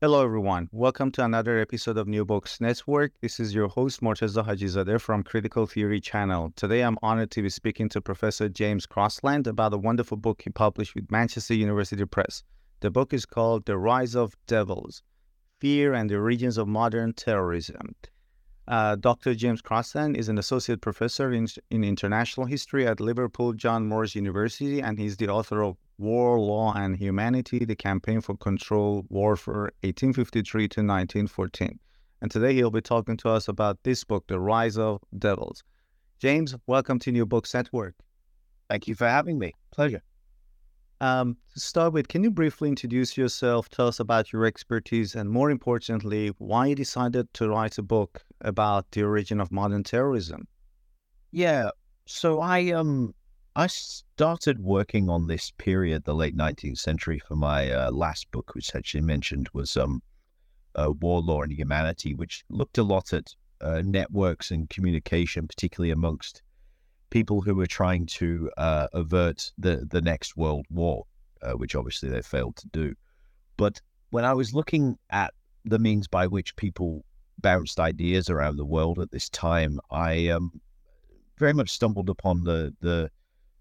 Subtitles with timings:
[0.00, 0.68] Hello, everyone.
[0.70, 3.10] Welcome to another episode of New Books Network.
[3.20, 6.52] This is your host, Morteza Hajizadeh from Critical Theory Channel.
[6.54, 10.50] Today, I'm honored to be speaking to Professor James Crossland about a wonderful book he
[10.50, 12.44] published with Manchester University Press.
[12.78, 15.02] The book is called The Rise of Devils
[15.58, 17.96] Fear and the Origins of Modern Terrorism.
[18.68, 19.34] Uh, Dr.
[19.34, 24.80] James Crossland is an associate professor in, in international history at Liverpool John Moores University,
[24.80, 30.62] and he's the author of War, Law, and Humanity, the Campaign for Control Warfare, 1853
[30.68, 31.78] to 1914.
[32.22, 35.64] And today he'll be talking to us about this book, The Rise of Devils.
[36.20, 37.94] James, welcome to New Books Network.
[38.70, 39.52] Thank you for having me.
[39.72, 40.02] Pleasure.
[41.00, 45.28] Um, to start with, can you briefly introduce yourself, tell us about your expertise, and
[45.28, 50.46] more importantly, why you decided to write a book about the origin of modern terrorism?
[51.32, 51.70] Yeah,
[52.06, 53.14] so I um
[53.58, 58.54] I started working on this period, the late 19th century, for my uh, last book,
[58.54, 60.00] which actually mentioned was um
[60.76, 65.90] uh, War, Law, and Humanity, which looked a lot at uh, networks and communication, particularly
[65.90, 66.42] amongst
[67.10, 71.06] people who were trying to uh, avert the, the next world war,
[71.42, 72.94] uh, which obviously they failed to do.
[73.56, 73.80] But
[74.10, 75.34] when I was looking at
[75.64, 77.04] the means by which people
[77.38, 80.60] bounced ideas around the world at this time, I um,
[81.38, 83.10] very much stumbled upon the, the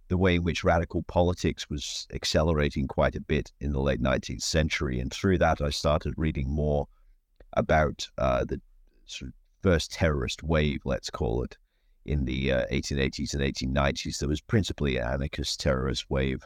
[0.08, 4.42] the way in which radical politics was accelerating quite a bit in the late 19th
[4.42, 5.00] century.
[5.00, 6.88] And through that, I started reading more
[7.54, 8.62] about uh, the
[9.06, 11.58] sort of first terrorist wave, let's call it,
[12.06, 14.20] in the uh, 1880s and 1890s.
[14.20, 16.46] There was principally an anarchist terrorist wave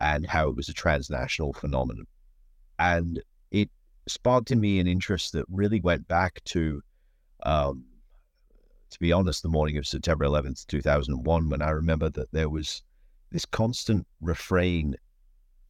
[0.00, 2.06] and how it was a transnational phenomenon.
[2.78, 3.70] And it
[4.08, 6.82] sparked in me an interest that really went back to,
[7.44, 7.84] um,
[8.90, 12.82] to be honest, the morning of September 11th, 2001, when I remember that there was
[13.30, 14.96] this constant refrain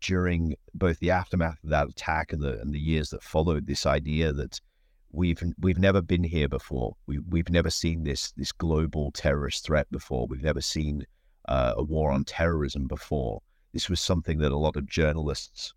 [0.01, 3.85] during both the aftermath of that attack and the and the years that followed this
[3.85, 4.59] idea that
[5.13, 6.97] we've we've never been here before.
[7.07, 10.27] We we've never seen this this global terrorist threat before.
[10.27, 11.05] We've never seen
[11.49, 13.43] uh, a war on terrorism before.
[13.73, 15.75] This was something that a lot of journalists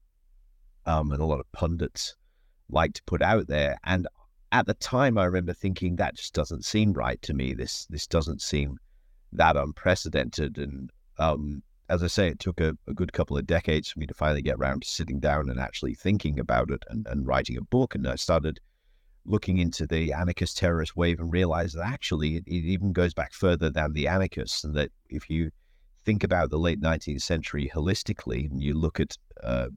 [0.85, 2.15] um, and a lot of pundits
[2.69, 3.77] like to put out there.
[3.83, 4.07] And
[4.53, 7.53] at the time, I remember thinking that just doesn't seem right to me.
[7.55, 8.77] This this doesn't seem
[9.33, 10.59] that unprecedented.
[10.59, 14.05] And um, as I say, it took a, a, good couple of decades for me
[14.05, 17.57] to finally get around to sitting down and actually thinking about it and, and writing
[17.57, 17.95] a book.
[17.95, 18.59] And I started
[19.25, 23.33] looking into the anarchist terrorist wave and realized that actually it, it, even goes back
[23.33, 25.49] further than the anarchists, and that if you
[26.05, 29.69] think about the late 19th century holistically and you look at uh,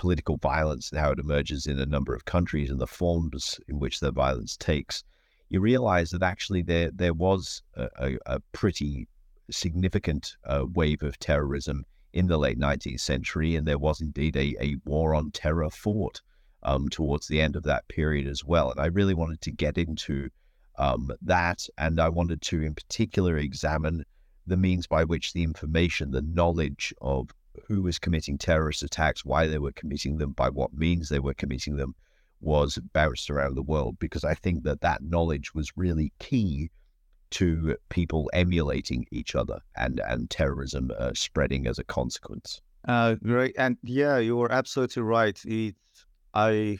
[0.00, 3.78] political violence and how it emerges in a number of countries and the forms in
[3.78, 5.04] which the violence takes,
[5.50, 9.06] you realize that actually there there was a, a, pretty
[9.50, 11.84] significant uh, wave of terrorism
[12.14, 16.22] in the late 19th century, and there was indeed a, a war on terror fought
[16.62, 18.70] um, towards the end of that period as well.
[18.70, 20.30] And I really wanted to get into
[20.78, 24.06] um, that, and I wanted to, in particular, examine
[24.46, 27.28] the means by which the information, the knowledge of
[27.66, 31.34] who was committing terrorist attacks, why they were committing them, by what means they were
[31.34, 31.94] committing them,
[32.40, 33.98] was bounced around the world.
[33.98, 36.70] Because I think that that knowledge was really key
[37.30, 42.60] to people emulating each other and and terrorism uh, spreading as a consequence.
[42.86, 45.40] Uh, great, and yeah, you were absolutely right.
[45.44, 45.76] It,
[46.34, 46.78] I,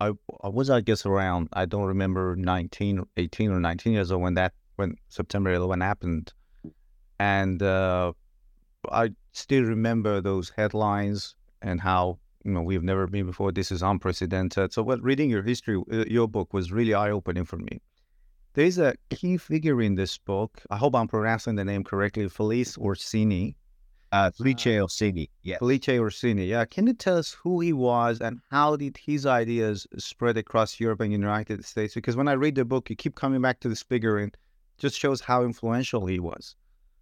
[0.00, 0.12] I,
[0.42, 4.34] I was I guess around I don't remember 19, 18 or nineteen years old when
[4.34, 6.32] that when September 11 happened,
[7.18, 8.12] and uh,
[8.90, 13.52] I still remember those headlines and how you know we've never been before.
[13.52, 14.72] This is unprecedented.
[14.72, 17.80] So, what reading your history, uh, your book was really eye opening for me.
[18.54, 20.62] There is a key figure in this book.
[20.70, 22.28] I hope I'm pronouncing the name correctly.
[22.28, 23.56] Felice Orsini.
[24.12, 25.58] Uh, Felice Orsini, yeah.
[25.58, 26.64] Felice Orsini, yeah.
[26.64, 31.00] Can you tell us who he was and how did his ideas spread across Europe
[31.00, 31.94] and United States?
[31.94, 34.34] Because when I read the book, you keep coming back to this figure and
[34.78, 36.54] just shows how influential he was.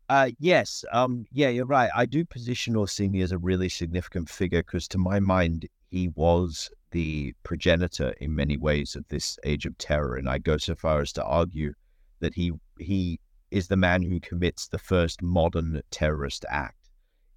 [0.08, 1.90] Uh, yes, um, yeah, you're right.
[1.94, 6.70] I do position Orsini as a really significant figure because, to my mind, he was
[6.90, 11.00] the progenitor in many ways of this age of terror, and I go so far
[11.00, 11.72] as to argue
[12.20, 13.18] that he he
[13.50, 16.90] is the man who commits the first modern terrorist act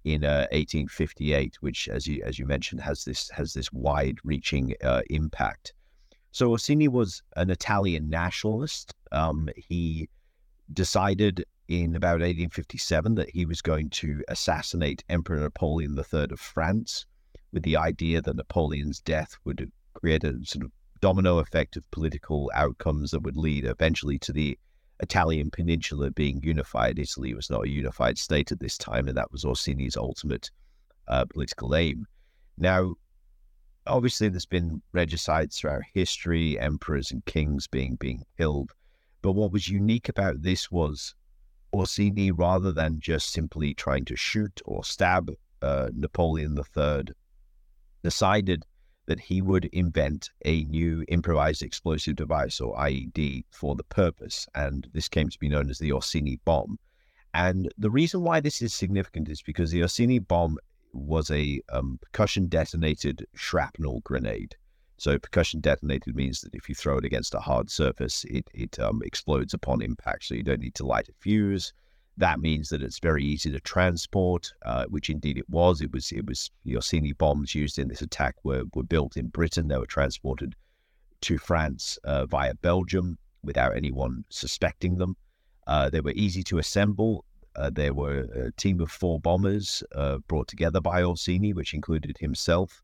[0.04, 5.02] in uh, 1858, which, as you as you mentioned, has this has this wide-reaching uh,
[5.08, 5.72] impact.
[6.32, 8.92] So Orsini was an Italian nationalist.
[9.10, 10.08] Um, he
[10.74, 17.04] decided in about 1857 that he was going to assassinate Emperor Napoleon III of France,
[17.52, 22.50] with the idea that Napoleon's death would create a sort of domino effect of political
[22.54, 24.58] outcomes that would lead eventually to the
[25.00, 26.98] Italian peninsula being unified.
[26.98, 30.50] Italy was not a unified state at this time, and that was Orsini's ultimate
[31.06, 32.06] uh, political aim.
[32.56, 32.94] Now,
[33.86, 38.72] obviously, there's been regicides throughout history, emperors and kings being being killed.
[39.22, 41.14] But what was unique about this was
[41.72, 45.30] Orsini, rather than just simply trying to shoot or stab
[45.62, 47.14] uh, Napoleon III,
[48.02, 48.64] decided
[49.06, 54.46] that he would invent a new improvised explosive device or IED for the purpose.
[54.54, 56.78] And this came to be known as the Orsini bomb.
[57.34, 60.58] And the reason why this is significant is because the Orsini bomb
[60.92, 64.56] was a um, percussion detonated shrapnel grenade.
[64.98, 68.78] So percussion detonated means that if you throw it against a hard surface, it, it
[68.80, 70.24] um, explodes upon impact.
[70.24, 71.72] So you don't need to light a fuse.
[72.16, 75.80] That means that it's very easy to transport, uh, which indeed it was.
[75.80, 79.28] It was it was the Orsini bombs used in this attack were were built in
[79.28, 79.68] Britain.
[79.68, 80.56] They were transported
[81.20, 85.16] to France uh, via Belgium without anyone suspecting them.
[85.68, 87.24] Uh, they were easy to assemble.
[87.54, 92.16] Uh, there were a team of four bombers uh, brought together by Orsini, which included
[92.18, 92.82] himself.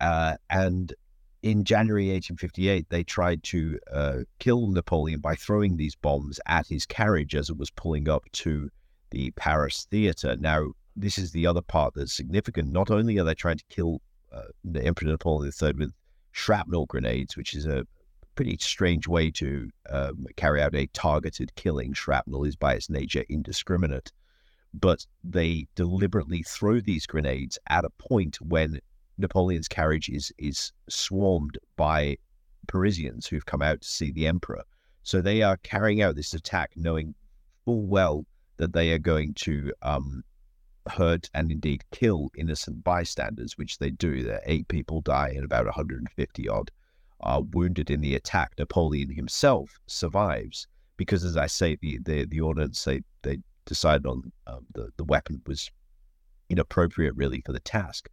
[0.00, 0.94] Uh, and
[1.42, 6.84] in January 1858, they tried to uh, kill Napoleon by throwing these bombs at his
[6.84, 8.70] carriage as it was pulling up to
[9.10, 10.36] the Paris theater.
[10.36, 12.72] Now, this is the other part that's significant.
[12.72, 14.00] Not only are they trying to kill
[14.32, 15.92] uh, the Emperor Napoleon III with
[16.32, 17.86] shrapnel grenades, which is a
[18.34, 21.92] pretty strange way to um, carry out a targeted killing.
[21.92, 24.12] Shrapnel is by its nature indiscriminate.
[24.74, 28.80] But they deliberately throw these grenades at a point when
[29.18, 32.16] Napoleon's carriage is is swarmed by
[32.68, 34.62] Parisians who've come out to see the emperor.
[35.02, 37.14] So they are carrying out this attack, knowing
[37.64, 38.24] full well
[38.58, 40.22] that they are going to um,
[40.88, 44.22] hurt and indeed kill innocent bystanders, which they do.
[44.22, 46.70] There eight people die and about 150 odd
[47.20, 48.52] are wounded in the attack.
[48.58, 50.66] Napoleon himself survives
[50.96, 55.04] because, as I say, the the, the ordnance they they decided on um, the the
[55.04, 55.70] weapon was
[56.48, 58.08] inappropriate really for the task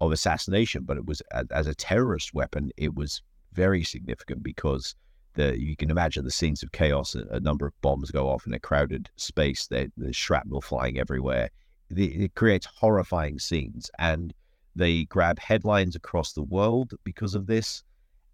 [0.00, 2.70] of assassination, but it was as a terrorist weapon.
[2.76, 4.94] It was very significant because
[5.34, 7.14] the you can imagine the scenes of chaos.
[7.14, 9.66] A, a number of bombs go off in a crowded space.
[9.66, 11.50] There, there's shrapnel flying everywhere.
[11.90, 14.32] The, it creates horrifying scenes, and
[14.76, 17.82] they grab headlines across the world because of this.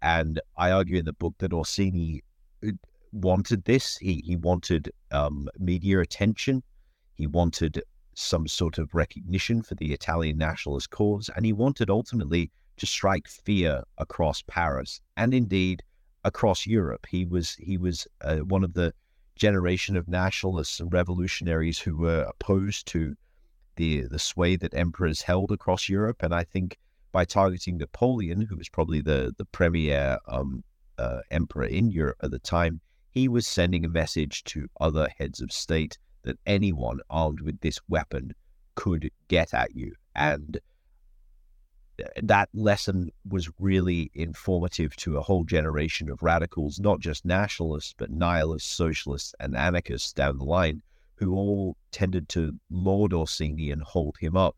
[0.01, 2.23] And I argue in the book that Orsini
[2.65, 2.71] uh,
[3.11, 3.97] wanted this.
[3.97, 6.63] He he wanted um, media attention.
[7.15, 7.81] He wanted
[8.17, 13.27] some sort of recognition for the Italian nationalist cause, and he wanted ultimately to strike
[13.27, 15.83] fear across Paris and indeed
[16.23, 17.05] across Europe.
[17.07, 18.91] He was he was uh, one of the
[19.35, 23.15] generation of nationalists and revolutionaries who were opposed to
[23.75, 26.79] the the sway that emperors held across Europe, and I think
[27.11, 30.63] by targeting Napoleon, who was probably the the premier um,
[30.97, 32.81] uh, emperor in Europe at the time,
[33.11, 37.79] he was sending a message to other heads of state that anyone armed with this
[37.87, 38.33] weapon
[38.75, 39.93] could get at you.
[40.13, 40.59] And
[42.03, 47.95] uh, that lesson was really informative to a whole generation of radicals, not just nationalists,
[47.97, 50.81] but nihilists, socialists, and anarchists down the line,
[51.15, 54.57] who all tended to laud Orsini and hold him up.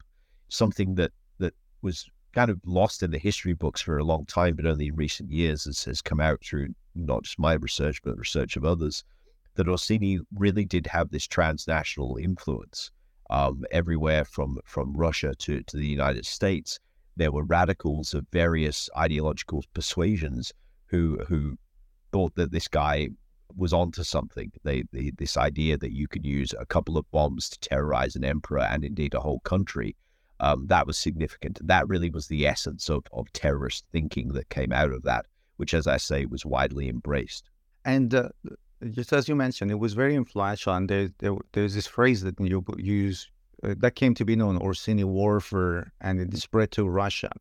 [0.49, 4.55] Something that, that was kind of lost in the history books for a long time,
[4.55, 8.17] but only in recent years has, has come out through not just my research, but
[8.17, 9.03] research of others
[9.59, 12.91] that Orsini really did have this transnational influence
[13.29, 16.79] um, everywhere from from Russia to, to the United States.
[17.17, 20.53] There were radicals of various ideological persuasions
[20.85, 21.57] who who
[22.13, 23.09] thought that this guy
[23.57, 24.49] was onto something.
[24.63, 28.23] They, they this idea that you could use a couple of bombs to terrorize an
[28.23, 29.97] emperor and indeed a whole country.
[30.39, 31.59] Um, that was significant.
[31.67, 35.25] That really was the essence of, of terrorist thinking that came out of that,
[35.57, 37.49] which, as I say, was widely embraced.
[37.83, 38.29] And uh,
[38.91, 40.73] just as you mentioned, it was very influential.
[40.73, 43.29] And there, there there's this phrase that you use
[43.63, 47.31] uh, that came to be known Orsini warfare, and it spread to Russia.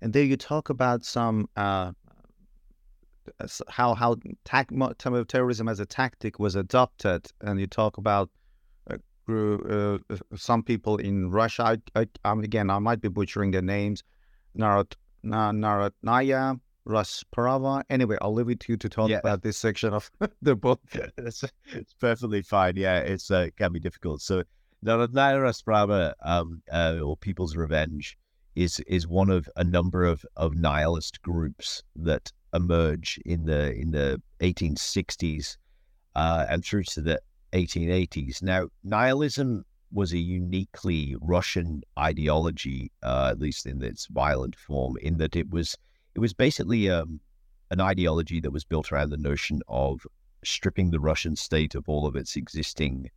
[0.00, 1.92] And there you talk about some uh,
[3.68, 4.70] how how tac-
[5.28, 8.30] terrorism as a tactic was adopted, and you talk about
[8.90, 8.96] uh,
[9.28, 9.98] uh,
[10.36, 11.78] some people in Russia.
[11.94, 14.02] I, I, um, again, I might be butchering their names.
[14.56, 17.82] Narot, Narodnaya, Rasprava.
[17.90, 19.18] Anyway, I'll leave it to you to talk yeah.
[19.18, 20.10] about this section of
[20.42, 20.80] the book.
[21.18, 22.76] it's, it's perfectly fine.
[22.76, 24.22] Yeah, it's uh, can be difficult.
[24.22, 24.44] So,
[24.84, 28.16] Narodnaya Rasprava, um, uh, or People's Revenge,
[28.54, 33.90] is is one of a number of, of nihilist groups that emerge in the in
[33.90, 35.56] the 1860s
[36.14, 37.20] uh, and through to the
[37.52, 38.42] 1880s.
[38.42, 45.18] Now, nihilism was a uniquely Russian ideology, uh, at least in its violent form, in
[45.18, 45.76] that it was
[46.16, 47.20] it was basically um,
[47.70, 50.00] an ideology that was built around the notion of
[50.42, 53.10] stripping the Russian state of all of its existing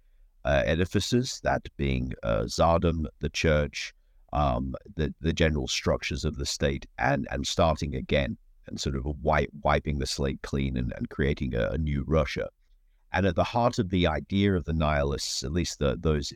[0.43, 3.93] uh, edifices, that being uh, Tsardom, the church,
[4.33, 8.37] um, the the general structures of the state, and and starting again
[8.67, 12.49] and sort of wipe, wiping the slate clean and, and creating a, a, new Russia.
[13.13, 16.33] And at the heart of the idea of the nihilists, at least the, those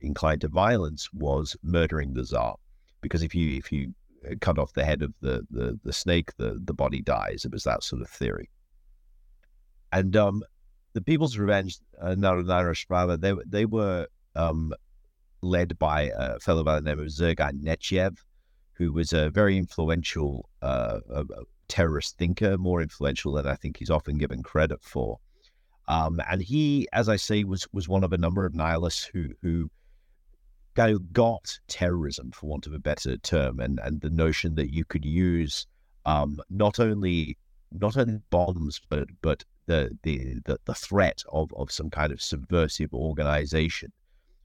[0.00, 2.54] inclined to violence, was murdering the Tsar.
[3.00, 3.92] Because if you if you
[4.40, 7.44] cut off the head of the, the, the snake, the, the body dies.
[7.44, 8.48] It was that sort of theory.
[9.92, 10.42] And um,
[10.92, 14.74] the People's Revenge, uh, Narasprava, they, they were um,
[15.42, 18.18] led by a fellow by the name of Sergei Nechayev,
[18.72, 21.00] who was a very influential uh,
[21.68, 25.18] terrorist thinker, more influential than I think he's often given credit for.
[25.86, 29.28] Um, and he, as I say, was was one of a number of nihilists who
[29.42, 29.70] who
[31.12, 35.04] got terrorism, for want of a better term, and and the notion that you could
[35.04, 35.66] use
[36.06, 37.36] um, not only
[37.72, 42.20] not only bombs, but but the the the, the threat of, of some kind of
[42.20, 43.92] subversive organization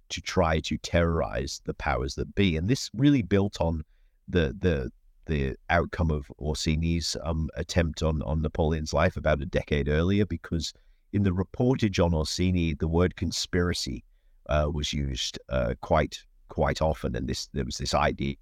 [0.10, 2.58] to try to terrorize the powers that be.
[2.58, 3.84] And this really built on
[4.28, 4.92] the the
[5.26, 10.74] the outcome of Orsini's um, attempt on, on Napoleon's life about a decade earlier, because
[11.14, 14.04] in the reportage on Orsini, the word conspiracy
[14.50, 16.18] uh, was used uh, quite
[16.50, 18.36] quite often, and this there was this idea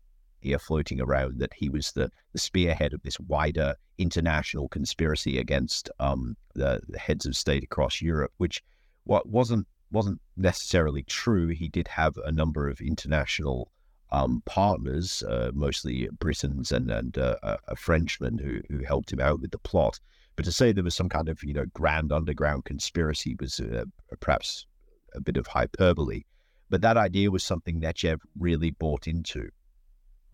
[0.59, 6.37] floating around that he was the, the spearhead of this wider international conspiracy against um,
[6.53, 8.63] the, the, heads of state across Europe, which
[9.03, 11.47] what wasn't wasn't necessarily true.
[11.47, 13.71] He did have a number of international
[14.11, 19.41] um, partners, uh, mostly Britons and and uh, a Frenchman who who helped him out
[19.41, 19.99] with the plot.
[20.35, 23.85] But to say there was some kind of you know grand underground conspiracy was uh,
[24.19, 24.65] perhaps
[25.13, 26.23] a bit of hyperbole.
[26.69, 29.49] But that idea was something Nechayev really bought into.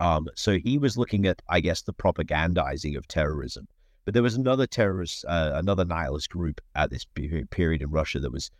[0.00, 3.68] Um, so he was looking at, I guess, the propagandizing of terrorism.
[4.04, 7.06] But there was another terrorist, uh, another nihilist group at this
[7.50, 8.50] period in Russia that was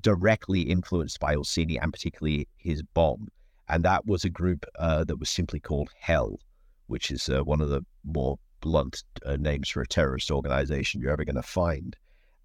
[0.00, 3.28] directly influenced by Orsini and particularly his bomb
[3.68, 6.40] and that was a group uh, that was simply called Hell,
[6.86, 11.12] which is uh, one of the more blunt uh, names for a terrorist organization you're
[11.12, 11.96] ever going to find.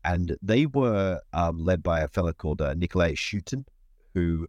[0.06, 3.66] And they were um, led by a fellow called uh, Nikolai Shutin,
[4.14, 4.48] who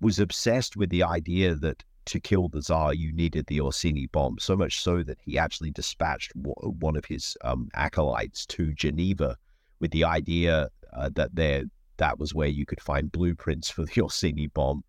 [0.00, 4.38] was obsessed with the idea that to kill the Tsar, you needed the Orsini bomb,
[4.38, 9.36] so much so that he actually dispatched w- one of his um, acolytes to Geneva
[9.78, 11.64] with the idea uh, that there
[11.98, 14.82] that was where you could find blueprints for the Orsini bomb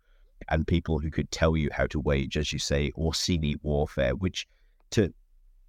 [0.48, 4.46] and people who could tell you how to wage, as you say, Orsini warfare, which
[4.90, 5.12] to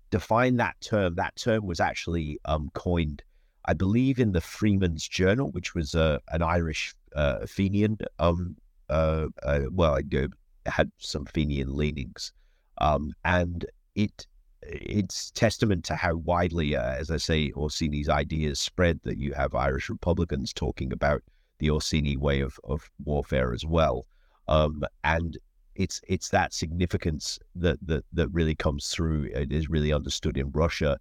[0.10, 3.24] define that term, that term was actually um, coined,
[3.66, 8.56] I believe, in the Freeman's Journal, which was uh, an Irish uh, Fenian, um,
[8.90, 10.32] uh, uh well, it
[10.66, 12.34] had some Fenian leanings.
[12.80, 13.66] Um, and
[13.96, 14.28] it
[14.62, 19.56] it's testament to how widely, uh, as I say, Orsini's ideas spread that you have
[19.56, 21.22] Irish Republicans talking about
[21.60, 24.06] the Orsini way of, of warfare as well.
[24.48, 25.38] Um, and
[25.76, 29.30] it's it's that significance that that that really comes through.
[29.34, 30.98] It is really understood in Russia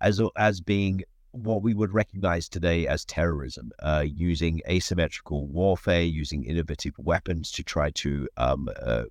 [0.00, 1.02] as as being
[1.42, 7.62] what we would recognize today as terrorism, uh, using asymmetrical warfare, using innovative weapons to
[7.62, 9.04] try to um, uh,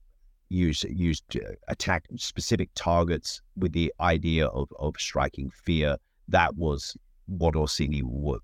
[0.50, 5.98] use use to attack specific targets with the idea of of striking fear.
[6.28, 8.42] That was what Orsini what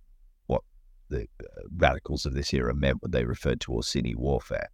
[0.48, 0.64] what
[1.10, 1.46] the uh,
[1.78, 4.70] radicals of this era meant when they referred to Orsini warfare.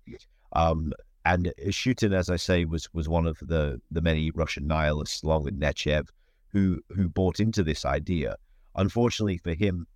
[0.54, 0.94] Um,
[1.26, 5.44] and Shutin, as I say, was was one of the the many Russian nihilists, along
[5.44, 6.08] with Nechayev,
[6.50, 8.36] who who bought into this idea.
[8.78, 9.88] Unfortunately for him,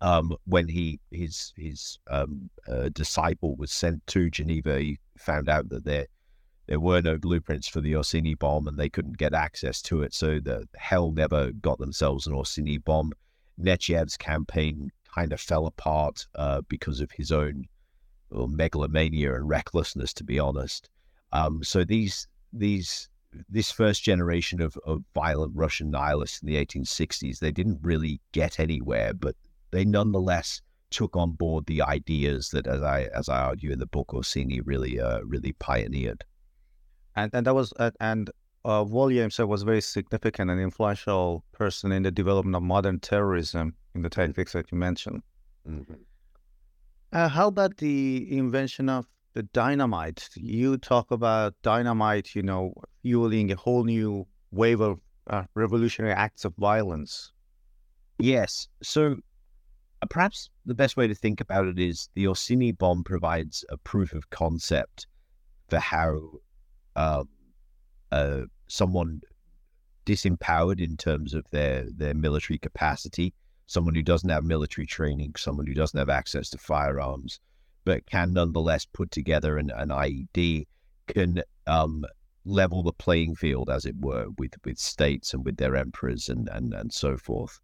[0.00, 5.68] um, when he his his um, uh, disciple was sent to Geneva, he found out
[5.70, 6.06] that there
[6.66, 10.12] there were no blueprints for the Orsini bomb, and they couldn't get access to it.
[10.12, 13.12] So the hell never got themselves an Orsini bomb.
[13.58, 17.64] Nechayev's campaign kind of fell apart uh, because of his own
[18.30, 20.90] or megalomania and recklessness, to be honest.
[21.32, 23.08] Um, so these these
[23.48, 28.60] this first generation of, of violent Russian nihilists in the 1860s, they didn't really get
[28.60, 29.36] anywhere, but
[29.70, 33.86] they nonetheless took on board the ideas that, as I as I argue in the
[33.86, 36.24] book, Orsini really uh, really pioneered.
[37.16, 38.30] And and that was uh, and
[38.64, 43.74] uh, Williams was a very significant and influential person in the development of modern terrorism
[43.94, 45.22] in the tactics that you mentioned.
[45.68, 45.94] Mm-hmm.
[47.12, 50.30] Uh, how about the invention of the dynamite?
[50.34, 56.46] You talk about dynamite, you know, fueling a whole new wave of uh, revolutionary acts
[56.46, 57.32] of violence.
[58.18, 58.66] Yes.
[58.82, 59.16] So
[60.00, 63.76] uh, perhaps the best way to think about it is the Orsini bomb provides a
[63.76, 65.06] proof of concept
[65.68, 66.18] for how
[66.96, 67.28] um,
[68.12, 69.20] uh, someone
[70.06, 73.34] disempowered in terms of their their military capacity,
[73.66, 77.38] someone who doesn't have military training, someone who doesn't have access to firearms,
[77.86, 80.66] but can nonetheless put together an, an IED,
[81.06, 82.04] can um,
[82.44, 86.48] level the playing field, as it were, with with states and with their emperors and
[86.50, 87.58] and and so forth.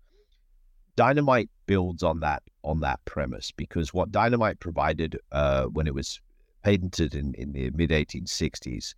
[0.94, 6.20] Dynamite builds on that on that premise because what dynamite provided uh, when it was
[6.62, 8.94] patented in, in the mid 1860s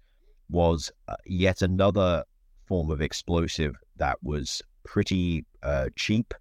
[0.51, 2.23] was uh, yet another
[2.67, 6.35] form of explosive that was pretty uh, cheap,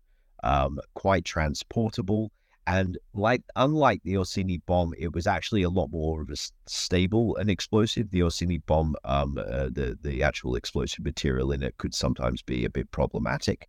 [0.43, 2.31] um, quite transportable,
[2.67, 7.35] and like unlike the Orsini bomb, it was actually a lot more of a stable
[7.37, 8.09] and explosive.
[8.11, 12.65] The Orsini bomb, um, uh, the the actual explosive material in it could sometimes be
[12.65, 13.67] a bit problematic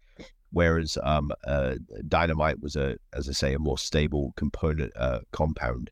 [0.55, 1.75] whereas um, uh,
[2.09, 5.91] dynamite was a, as I say, a more stable component uh, compound.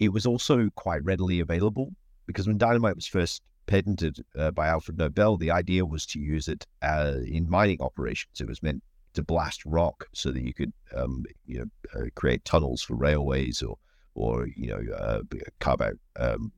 [0.00, 1.94] It was also quite readily available
[2.26, 6.48] because when dynamite was first patented uh, by Alfred Nobel, the idea was to use
[6.48, 8.40] it uh, in mining operations.
[8.40, 8.82] It was meant
[9.14, 13.62] to blast rock so that you could, um, you know, uh, create tunnels for railways
[13.62, 13.76] or,
[14.14, 15.20] or you know, uh,
[15.60, 16.52] carve out um,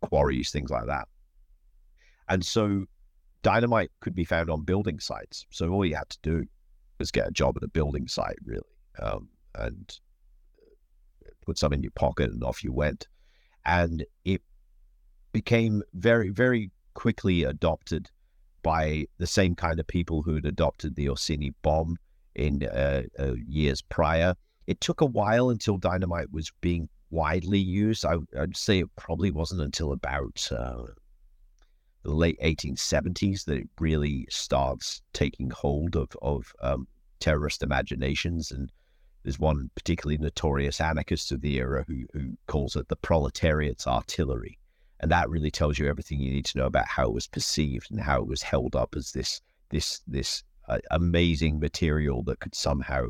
[0.00, 1.08] quarries, things like that.
[2.28, 2.84] And so
[3.42, 5.46] dynamite could be found on building sites.
[5.50, 6.44] So all you had to do
[6.98, 8.62] was get a job at a building site, really,
[9.00, 9.98] um, and
[11.44, 13.08] put some in your pocket, and off you went.
[13.64, 14.42] And it
[15.32, 18.10] became very, very quickly adopted
[18.62, 21.96] by the same kind of people who had adopted the Orsini bomb
[22.34, 24.34] in uh, uh, years prior.
[24.66, 28.04] It took a while until dynamite was being widely used.
[28.04, 30.84] I, would say it probably wasn't until about uh,
[32.02, 36.86] the late 1870s that it really starts taking hold of, of um,
[37.20, 38.50] terrorist imaginations.
[38.50, 38.70] And
[39.22, 44.58] there's one particularly notorious anarchist of the era who, who calls it the proletariat's artillery.
[45.02, 47.90] And that really tells you everything you need to know about how it was perceived
[47.90, 52.54] and how it was held up as this this this uh, amazing material that could
[52.54, 53.06] somehow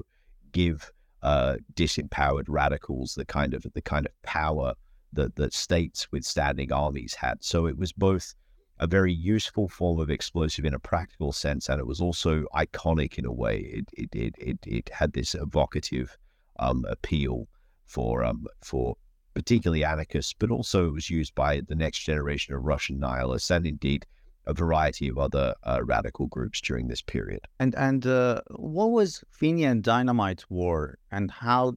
[0.53, 0.91] give
[1.23, 4.75] uh, disempowered radicals the kind of the kind of power
[5.13, 7.45] that that states with standing armies had.
[7.45, 8.35] So it was both
[8.79, 13.19] a very useful form of explosive in a practical sense, and it was also iconic
[13.19, 13.59] in a way.
[13.59, 16.17] It it it it, it had this evocative
[16.59, 17.49] um, appeal
[17.85, 18.97] for um, for
[19.35, 23.67] particularly anarchists, but also it was used by the next generation of Russian nihilists and
[23.67, 24.07] indeed
[24.47, 27.41] a variety of other uh, radical groups during this period.
[27.61, 31.75] And and uh, what was Fenian Dynamite War, and how,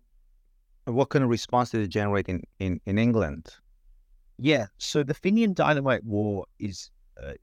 [0.86, 3.54] what kind of response did it generate in, in, in England?
[4.38, 6.90] Yeah, so the Fenian Dynamite War is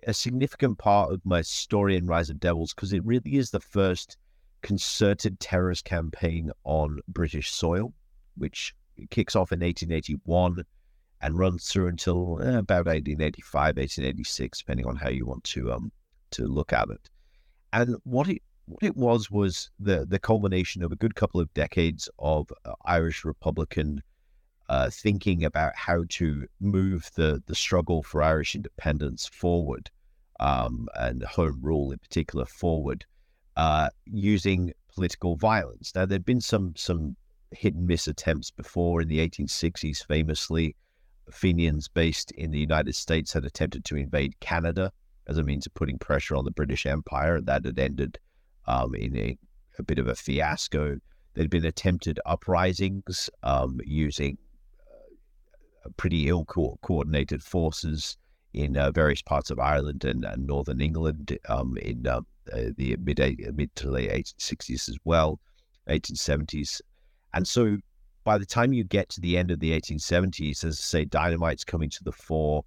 [0.06, 3.60] a significant part of my story in Rise of Devils because it really is the
[3.60, 4.16] first
[4.62, 7.92] concerted terrorist campaign on British soil,
[8.36, 8.74] which
[9.10, 10.64] kicks off in 1881
[11.20, 15.92] and runs through until eh, about 1885, 1886, depending on how you want to um
[16.32, 17.10] to look at it.
[17.72, 21.52] And what it what it was was the the culmination of a good couple of
[21.54, 24.02] decades of uh, Irish Republican
[24.68, 29.90] uh, thinking about how to move the the struggle for Irish independence forward
[30.40, 33.04] um, and home rule in particular forward
[33.56, 35.92] uh, using political violence.
[35.94, 37.16] Now there'd been some some
[37.52, 40.06] hit and miss attempts before in the 1860s.
[40.06, 40.76] Famously,
[41.30, 44.92] Fenians based in the United States had attempted to invade Canada
[45.28, 47.40] as a means of putting pressure on the British Empire.
[47.40, 48.18] That had ended
[48.66, 49.38] um, in a,
[49.78, 50.98] a, bit of a fiasco.
[51.34, 54.36] There'd been attempted uprisings um, using
[55.96, 58.16] pretty ill co- coordinated forces
[58.54, 62.20] in uh, various parts of Ireland and, and Northern England um, in uh,
[62.76, 63.18] the mid
[63.54, 65.40] mid to late 1860s as well,
[65.88, 66.80] 1870s,
[67.34, 67.78] and so
[68.24, 71.64] by the time you get to the end of the 1870s, as I say, dynamite's
[71.64, 72.64] coming to the fore,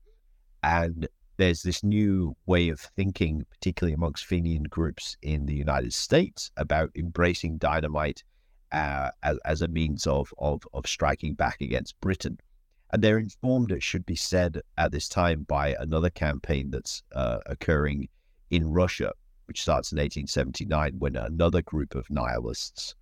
[0.63, 6.51] and there's this new way of thinking, particularly amongst Fenian groups in the United States,
[6.58, 8.23] about embracing dynamite
[8.71, 12.38] uh, as, as a means of, of of striking back against Britain.
[12.91, 17.39] And they're informed, it should be said at this time, by another campaign that's uh,
[17.45, 18.08] occurring
[18.51, 19.12] in Russia,
[19.47, 22.95] which starts in 1879 when another group of nihilists,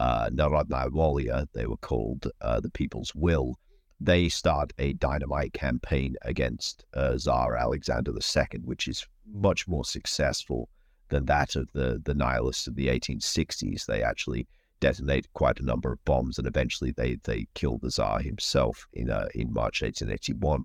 [0.00, 3.58] uh, Narodnaya Volia, they were called uh, the People's Will,
[4.00, 10.70] they start a dynamite campaign against uh, Tsar Alexander II, which is much more successful
[11.10, 13.84] than that of the, the nihilists of the 1860s.
[13.84, 14.48] They actually
[14.80, 19.10] detonate quite a number of bombs, and eventually they they killed the Tsar himself in
[19.10, 20.64] uh, in March 1881.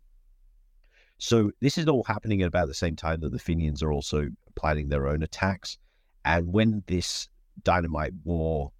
[1.18, 4.30] So this is all happening at about the same time that the Fenians are also
[4.56, 5.78] planning their own attacks.
[6.24, 7.28] And when this
[7.64, 8.72] dynamite war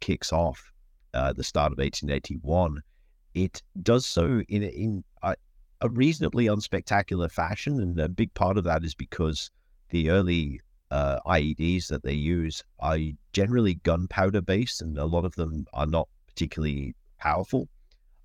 [0.00, 0.72] kicks off
[1.14, 2.82] uh, the start of 1881,
[3.34, 5.34] it does so in in a,
[5.80, 9.50] a reasonably unspectacular fashion, and a big part of that is because
[9.90, 12.98] the early uh, IEDs that they use are
[13.32, 17.68] generally gunpowder based, and a lot of them are not particularly powerful.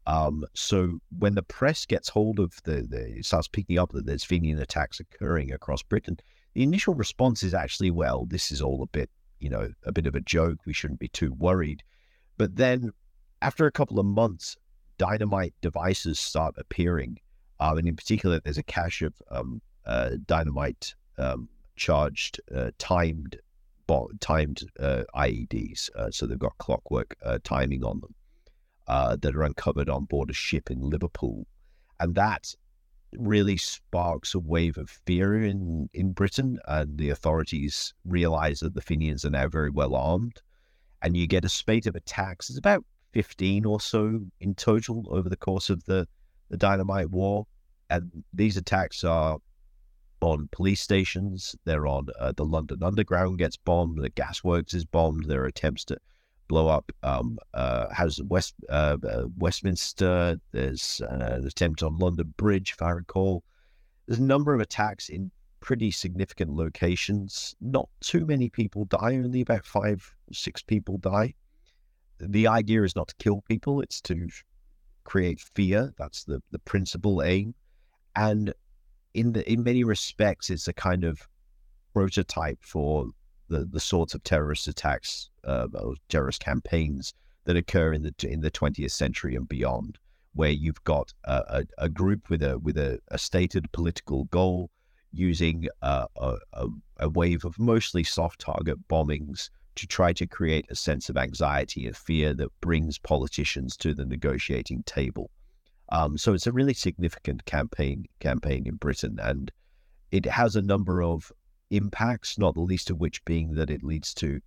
[0.05, 4.23] Um, so when the press gets hold of the, the starts picking up that there's
[4.23, 6.17] Fenian attacks occurring across Britain,
[6.53, 9.09] the initial response is actually, well, this is all a bit,
[9.43, 10.60] you know, a bit of a joke.
[10.65, 11.84] We shouldn't be too worried.
[12.38, 12.91] But then
[13.41, 14.56] after a couple of months,
[14.97, 17.19] dynamite devices start appearing.
[17.60, 23.38] Um, and in particular, there's a cache of um, uh, dynamite um, charged, uh, timed,
[24.21, 25.89] timed uh, IEDs.
[25.95, 28.15] Uh, so they've got clockwork uh, timing on them
[28.88, 31.45] uh, that are uncovered on board a ship in Liverpool,
[31.99, 32.56] and that
[33.17, 38.82] really sparks a wave of fear in in Britain, and the authorities realize that the
[38.82, 40.41] Fenians are now very well armed,
[41.02, 42.49] and you get a spate of attacks.
[42.49, 46.08] It's about fifteen or so in total over the course of the
[46.49, 47.45] the Dynamite War,
[47.89, 49.39] and these attacks are
[50.21, 51.56] on police stations.
[51.65, 54.02] They're on uh, the London Underground gets bombed.
[54.02, 55.26] The gasworks is bombed.
[55.26, 55.97] There are attempts to
[56.54, 57.88] blow up um, uh,
[58.26, 60.39] West uh, uh, Westminster.
[60.52, 63.44] There's uh, an attempt on London Bridge, if I recall.
[64.06, 67.56] There's a number of attacks in pretty significant locations.
[67.60, 69.16] Not too many people die.
[69.16, 71.34] Only about five, six people die.
[72.20, 74.28] The idea is not to kill people; it's to
[75.06, 75.92] create fear.
[75.98, 77.56] That's the the principal aim.
[78.16, 78.54] And
[79.16, 81.28] in the in many respects, it's a kind of
[81.96, 83.08] prototype for
[83.54, 87.13] the the sorts of terrorist attacks uh, or terrorist campaigns
[87.46, 89.98] that occur in the in the 20th century and beyond,
[90.34, 94.70] where you've got a, a, a group with a with a, a stated political goal
[95.12, 100.76] using uh, a, a, wave of mostly soft target bombings to try to create a
[100.76, 105.30] sense of anxiety and fear that brings politicians to the negotiating table.
[105.89, 109.52] Um, so it's a really significant campaign campaign in Britain, and
[110.12, 111.32] it has a number of
[111.75, 114.39] impacts, not the least of which being that it leads to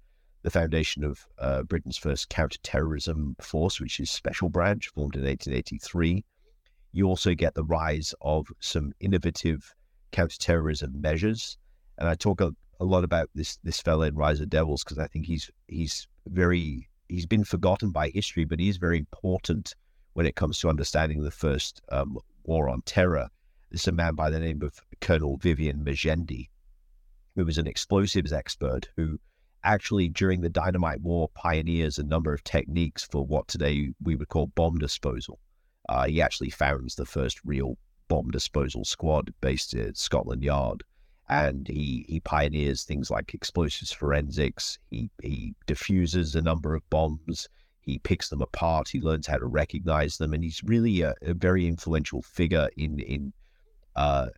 [0.42, 6.24] the foundation of uh, Britain's first counterterrorism force, which is Special Branch, formed in 1883.
[6.92, 9.74] You also get the rise of some innovative
[10.12, 11.58] counterterrorism measures,
[11.98, 14.98] and I talk a, a lot about this this fellow in Rise of Devils because
[14.98, 19.74] I think he's he's very he's been forgotten by history, but he's very important
[20.12, 23.28] when it comes to understanding the first um, war on terror.
[23.70, 26.48] This is a man by the name of Colonel Vivian Majendie,
[27.36, 29.20] who was an explosives expert who
[29.62, 34.28] actually, during the dynamite war, pioneers a number of techniques for what today we would
[34.28, 35.38] call bomb disposal.
[35.88, 37.76] Uh, he actually founds the first real
[38.08, 40.82] bomb disposal squad based at Scotland Yard.
[41.28, 44.78] And he, he pioneers things like explosives forensics.
[44.90, 47.48] He, he diffuses a number of bombs.
[47.80, 48.88] He picks them apart.
[48.88, 52.98] He learns how to recognize them, and he's really a, a very influential figure in
[52.98, 53.32] in
[53.94, 54.28] uh,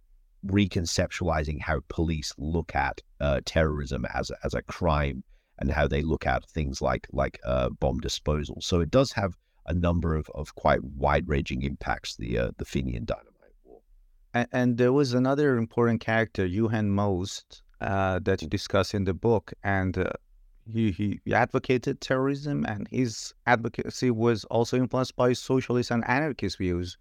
[0.46, 5.22] reconceptualizing how police look at uh, terrorism as a, as a crime
[5.58, 8.58] and how they look at things like like uh, bomb disposal.
[8.60, 9.34] So it does have
[9.66, 12.16] a number of, of quite wide ranging impacts.
[12.16, 13.80] The uh, the Fenian dynamite war.
[14.34, 19.14] And, and, there was another important character, Johann Most, uh, that you discuss in the
[19.14, 20.10] book, and uh,
[20.72, 26.58] he, he, he advocated terrorism and his advocacy was also influenced by socialist and anarchist
[26.58, 26.98] views.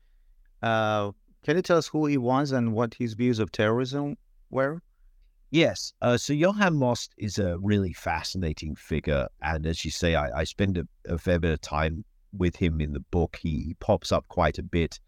[1.48, 4.18] Can you tell us who he was and what his views of terrorism
[4.50, 4.82] were?
[5.50, 5.94] Yes.
[6.02, 9.30] Uh, so Johann Most is a really fascinating figure.
[9.42, 12.82] And as you say, I, I spend a, a, fair bit of time with him
[12.82, 13.40] in the book.
[13.42, 15.00] He, he, pops up quite a bit.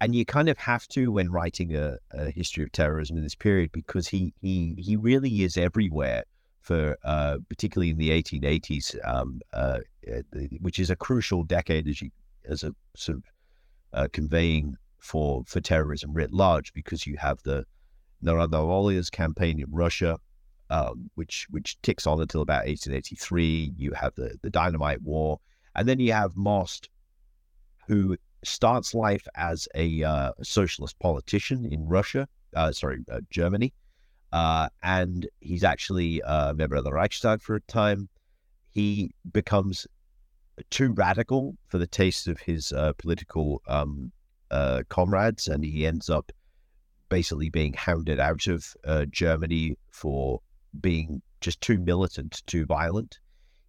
[0.00, 3.34] And you kind of have to when writing a, a history of terrorism in this
[3.34, 6.24] period because he, he, he really is everywhere
[6.62, 10.22] for uh, particularly in the 1880s, um, uh, uh
[10.62, 12.08] which is a crucial decade as you
[12.48, 13.24] as a sort of
[13.92, 17.64] uh, conveying for for terrorism writ large, because you have the
[18.24, 20.18] Narodna campaign in Russia,
[20.70, 23.74] um, which which ticks on until about 1883.
[23.76, 25.38] You have the the Dynamite War,
[25.76, 26.88] and then you have Most,
[27.86, 33.74] who starts life as a uh, socialist politician in Russia, uh, sorry, uh, Germany,
[34.32, 38.08] uh, and he's actually a member of the Reichstag for a time.
[38.70, 39.86] He becomes
[40.70, 44.12] too radical for the taste of his uh, political um,
[44.50, 46.32] uh, comrades, and he ends up
[47.08, 48.74] basically being hounded out of
[49.10, 50.40] Germany for
[50.80, 53.18] being just too militant, too violent.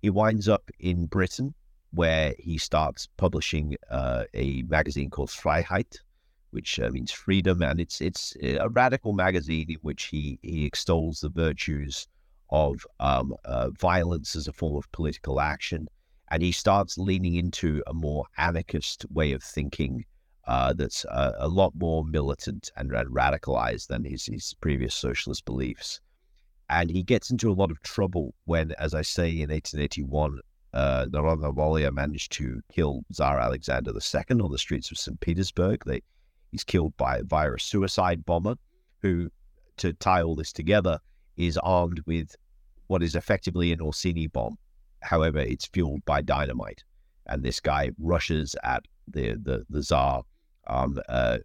[0.01, 1.53] He winds up in Britain
[1.91, 5.97] where he starts publishing uh, a magazine called Freiheit,
[6.51, 11.19] which uh, means freedom, and it's it's a radical magazine in which he he extols
[11.19, 12.07] the virtues
[12.49, 15.87] of um, uh, violence as a form of political action,
[16.29, 20.05] and he starts leaning into a more anarchist way of thinking.
[20.47, 25.99] Uh, that's a lot more militant and, radicalized than his, his previous socialist beliefs.
[26.69, 30.39] And he gets into a lot of trouble when, as I say, in 1881,
[30.73, 35.19] uh, Narodna managed to kill Tsar Alexander II on the streets of St.
[35.19, 35.83] Petersburg.
[35.85, 36.01] They,
[36.51, 38.55] he's killed by via a suicide bomber
[39.01, 39.31] who,
[39.77, 40.99] to tie all this together,
[41.37, 42.35] is armed with
[42.87, 44.57] what is effectively an Orsini bomb.
[45.01, 46.83] However, it's fueled by dynamite.
[47.27, 50.23] And this guy rushes at the, the, the Tsar,
[50.67, 51.37] um, uh,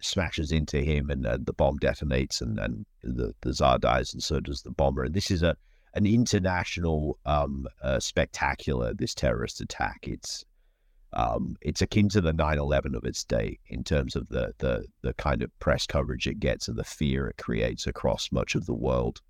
[0.00, 4.22] smashes into him, and uh, the bomb detonates, and, and the, the Tsar dies, and
[4.22, 5.04] so does the bomber.
[5.04, 5.56] And this is a
[5.94, 8.92] an international um, uh, spectacular.
[8.94, 10.06] This terrorist attack.
[10.08, 10.44] It's
[11.12, 15.14] um, it's akin to the 9/11 of its day in terms of the the the
[15.14, 18.74] kind of press coverage it gets and the fear it creates across much of the
[18.74, 19.20] world.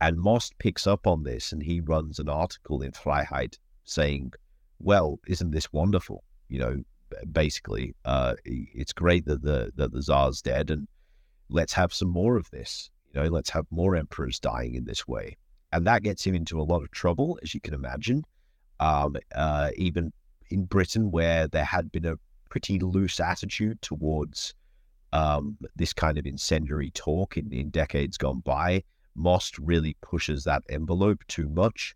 [0.00, 4.32] And Most picks up on this, and he runs an article in Freiheit saying,
[4.78, 6.22] "Well, isn't this wonderful?
[6.48, 6.82] You know,
[7.32, 10.86] basically, uh, it's great that the that the Tsar's dead, and
[11.48, 12.90] let's have some more of this.
[13.12, 15.36] You know, let's have more emperors dying in this way."
[15.72, 18.24] and that gets him into a lot of trouble, as you can imagine.
[18.80, 20.12] Um, uh, even
[20.50, 22.16] in Britain, where there had been a
[22.48, 24.54] pretty loose attitude towards
[25.12, 28.82] um, this kind of incendiary talk in, in decades gone by,
[29.14, 31.94] Most really pushes that envelope too much,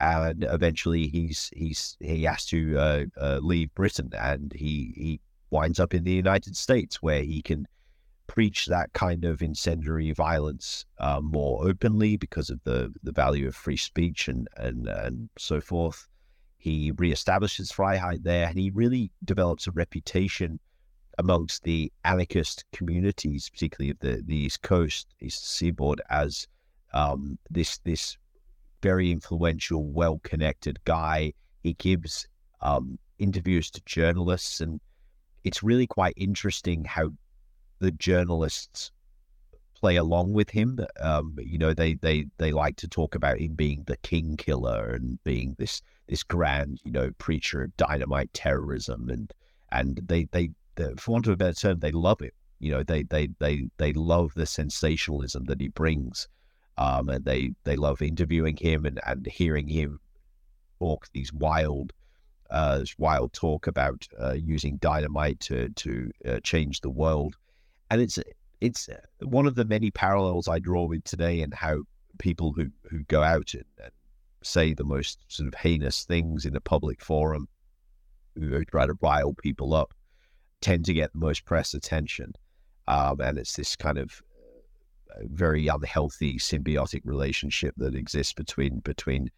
[0.00, 5.80] and eventually he's he's he has to uh, uh, leave Britain, and he he winds
[5.80, 7.66] up in the United States, where he can
[8.26, 13.56] preach that kind of incendiary violence uh, more openly because of the, the value of
[13.56, 16.06] free speech and, and, and so forth.
[16.56, 20.60] He reestablishes Freiheit there and he really develops a reputation
[21.18, 26.46] amongst the anarchist communities, particularly of the, the East Coast, East Seaboard, as
[26.92, 28.16] um, this this
[28.82, 31.32] very influential, well connected guy.
[31.62, 32.26] He gives
[32.60, 34.80] um, interviews to journalists, and
[35.44, 37.10] it's really quite interesting how
[37.78, 38.92] the journalists
[39.80, 40.78] play along with him.
[41.00, 44.90] Um, you know, they they they like to talk about him being the king killer
[44.90, 49.32] and being this this grand, you know, preacher of dynamite terrorism, and
[49.72, 52.34] and they they, they for want of a better term, they love it.
[52.58, 56.28] You know, they they they they love the sensationalism that he brings,
[56.78, 60.00] um, and they they love interviewing him and and hearing him
[60.78, 61.92] talk these wild.
[62.50, 67.36] Uh, wild talk about uh, using dynamite to to uh, change the world,
[67.90, 68.18] and it's
[68.60, 68.88] it's
[69.20, 71.82] one of the many parallels I draw with today and how
[72.18, 73.92] people who who go out and, and
[74.42, 77.46] say the most sort of heinous things in a public forum,
[78.34, 79.94] who try to rile people up,
[80.60, 82.32] tend to get the most press attention,
[82.88, 84.22] um, and it's this kind of
[85.24, 89.30] very unhealthy symbiotic relationship that exists between between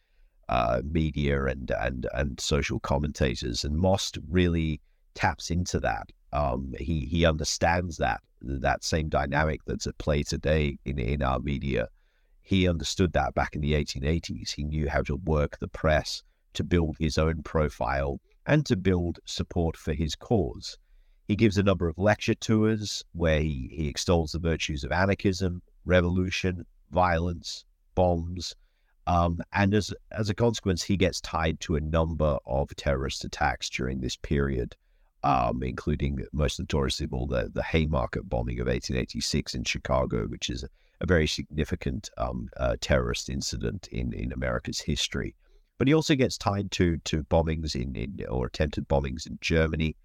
[0.48, 4.80] uh, media and and and social commentators, and Most really
[5.14, 6.10] taps into that.
[6.32, 11.38] Um, he he understands that that same dynamic that's at play today in, in our
[11.38, 11.88] media.
[12.42, 14.50] He understood that back in the 1880s.
[14.50, 16.22] He knew how to work the press
[16.54, 20.76] to build his own profile and to build support for his cause.
[21.28, 25.62] He gives a number of lecture tours where he, he extols the virtues of anarchism,
[25.84, 28.54] revolution, violence, bombs,
[29.06, 33.68] um, and as as a consequence, he gets tied to a number of terrorist attacks
[33.68, 34.76] during this period
[35.24, 40.64] um, including most notoriously all the, the Haymarket bombing of 1886 in Chicago, which is
[40.64, 40.68] a,
[41.00, 45.34] a very significant um, uh, terrorist incident in, in America's history.
[45.78, 49.96] But he also gets tied to to bombings in, in or attempted bombings in Germany,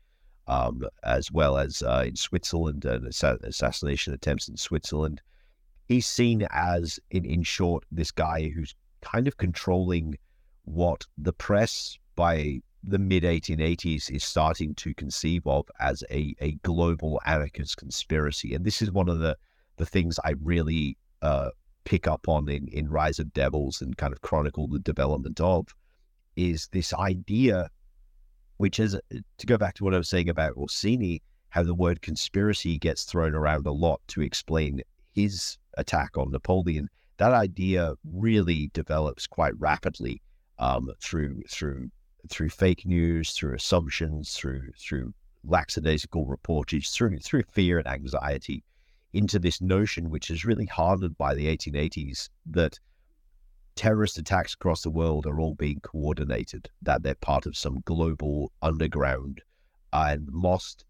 [0.48, 5.22] um, as well as uh, in Switzerland and assassination attempts in Switzerland.
[5.88, 10.18] He's seen as, in in short, this guy who's kind of controlling
[10.66, 16.52] what the press by the mid 1880s is starting to conceive of as a, a
[16.64, 18.54] global anarchist conspiracy.
[18.54, 19.38] And this is one of the,
[19.78, 21.50] the things I really uh,
[21.86, 25.68] pick up on in, in Rise of Devils and kind of chronicle the development of
[26.36, 27.70] is this idea
[28.58, 29.00] which is
[29.38, 33.04] to go back to what I was saying about Orsini, how the word conspiracy gets
[33.04, 34.82] thrown around a lot to explain
[35.14, 36.90] his attack on Napoleon.
[37.18, 40.22] That idea really develops quite rapidly
[40.60, 41.90] um, through through
[42.30, 48.64] through fake news, through assumptions, through through lackadaisical reportage, through through fear and anxiety,
[49.14, 52.80] into this notion, which is really hardened by the 1880s, that
[53.78, 58.52] terrorist attacks across the world are all being coordinated, that they're part of some global
[58.62, 59.42] underground,
[59.94, 60.84] and Most,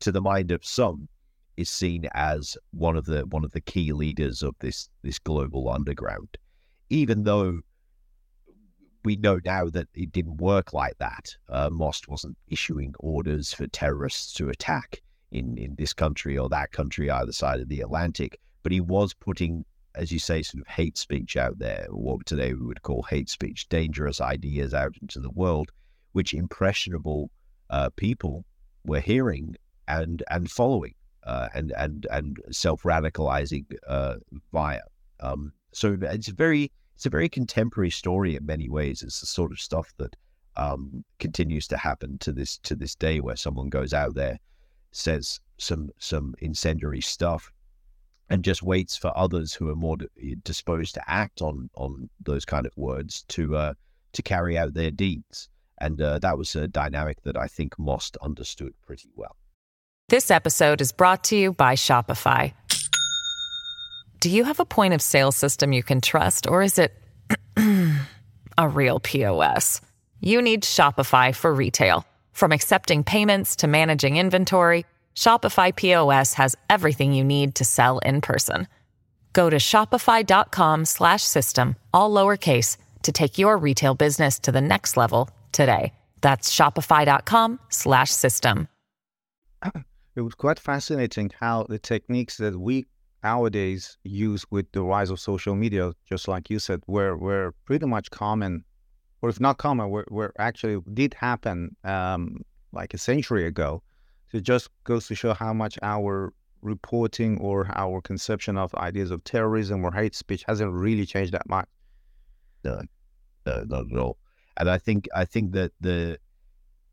[0.00, 1.08] to the mind of some,
[1.56, 5.68] is seen as one of the one of the key leaders of this this global
[5.68, 6.38] underground,
[6.88, 7.60] even though
[9.04, 11.36] we know now that it didn't work like that.
[11.48, 16.72] Uh, Most wasn't issuing orders for terrorists to attack in, in this country or that
[16.72, 20.66] country, either side of the Atlantic, but he was putting, as you say, sort of
[20.68, 25.20] hate speech out there, what today we would call hate speech, dangerous ideas out into
[25.20, 25.70] the world,
[26.12, 27.30] which impressionable
[27.70, 28.44] uh, people
[28.84, 29.56] were hearing
[29.88, 34.16] and and following uh, and and and self radicalizing uh,
[34.52, 34.80] via.
[35.20, 39.02] Um, so it's very it's a very contemporary story in many ways.
[39.02, 40.14] It's the sort of stuff that
[40.56, 44.38] um, continues to happen to this to this day, where someone goes out there,
[44.92, 47.52] says some some incendiary stuff,
[48.32, 49.98] and just waits for others who are more
[50.42, 53.74] disposed to act on on those kind of words to uh,
[54.14, 55.50] to carry out their deeds.
[55.78, 59.36] And uh, that was a dynamic that I think Most understood pretty well.
[60.08, 62.54] This episode is brought to you by Shopify.
[64.20, 66.94] Do you have a point of sale system you can trust, or is it
[68.56, 69.82] a real POS?
[70.20, 72.06] You need Shopify for retail.
[72.32, 78.20] From accepting payments to managing inventory, Shopify POS has everything you need to sell in
[78.20, 78.68] person.
[79.32, 85.94] Go to shopify.com/system all lowercase to take your retail business to the next level today.
[86.20, 88.68] That's shopify.com/system.
[90.14, 92.84] It was quite fascinating how the techniques that we
[93.22, 97.86] nowadays use with the rise of social media, just like you said, were were pretty
[97.86, 98.64] much common,
[99.22, 103.82] or if not common, were, were actually did happen um, like a century ago.
[104.32, 109.10] So it just goes to show how much our reporting or our conception of ideas
[109.10, 111.68] of terrorism or hate speech hasn't really changed that much.
[112.64, 112.80] No,
[113.44, 114.16] no, not at all.
[114.56, 116.18] And I think I think that the,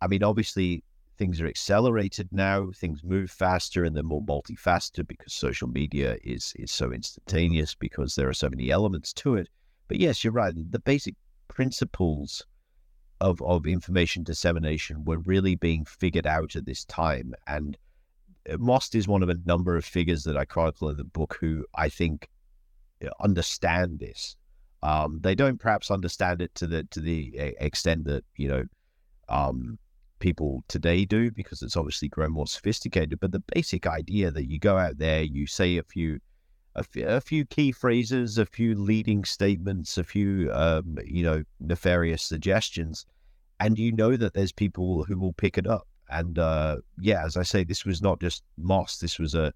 [0.01, 0.83] I mean, obviously
[1.17, 2.71] things are accelerated now.
[2.75, 8.15] Things move faster and they're more multifaceted because social media is is so instantaneous because
[8.15, 9.47] there are so many elements to it.
[9.87, 10.53] But yes, you're right.
[10.71, 11.15] The basic
[11.47, 12.45] principles
[13.21, 17.33] of of information dissemination were really being figured out at this time.
[17.47, 17.77] And
[18.49, 21.37] uh, Most is one of a number of figures that I chronicle in the book
[21.39, 22.29] who I think
[23.03, 24.35] uh, understand this.
[24.81, 28.63] Um, they don't perhaps understand it to the to the extent that you know
[29.27, 29.77] um,
[30.19, 33.19] people today do because it's obviously grown more sophisticated.
[33.19, 36.19] But the basic idea that you go out there, you say a few,
[36.75, 43.05] a, few, key phrases, a few leading statements, a few, um, you know, nefarious suggestions,
[43.59, 45.87] and you know that there's people who will pick it up.
[46.09, 49.53] And uh, yeah, as I say, this was not just Most, This was a,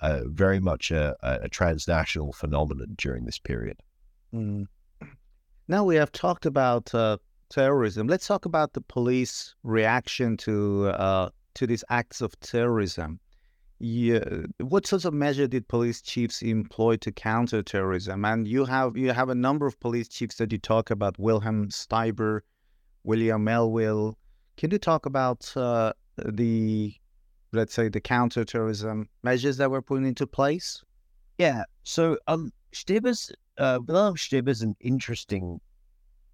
[0.00, 3.78] a very much a, a, transnational phenomenon during this period.
[4.34, 4.66] Mm.
[5.68, 7.16] Now we have talked about uh,
[7.48, 8.06] terrorism.
[8.06, 13.18] Let's talk about the police reaction to uh, to these acts of terrorism.
[13.78, 14.24] Yeah,
[14.58, 18.24] what sorts of measure did police chiefs employ to counter terrorism?
[18.24, 21.68] And you have you have a number of police chiefs that you talk about: Wilhelm
[21.68, 22.40] Stieber,
[23.04, 24.16] William Melville.
[24.56, 26.94] Can you talk about uh, the
[27.52, 30.82] let's say the counterterrorism measures that were put into place?
[31.36, 31.64] Yeah.
[31.82, 35.60] So um, Stieber's uh, Wilhelm Stieber's an interesting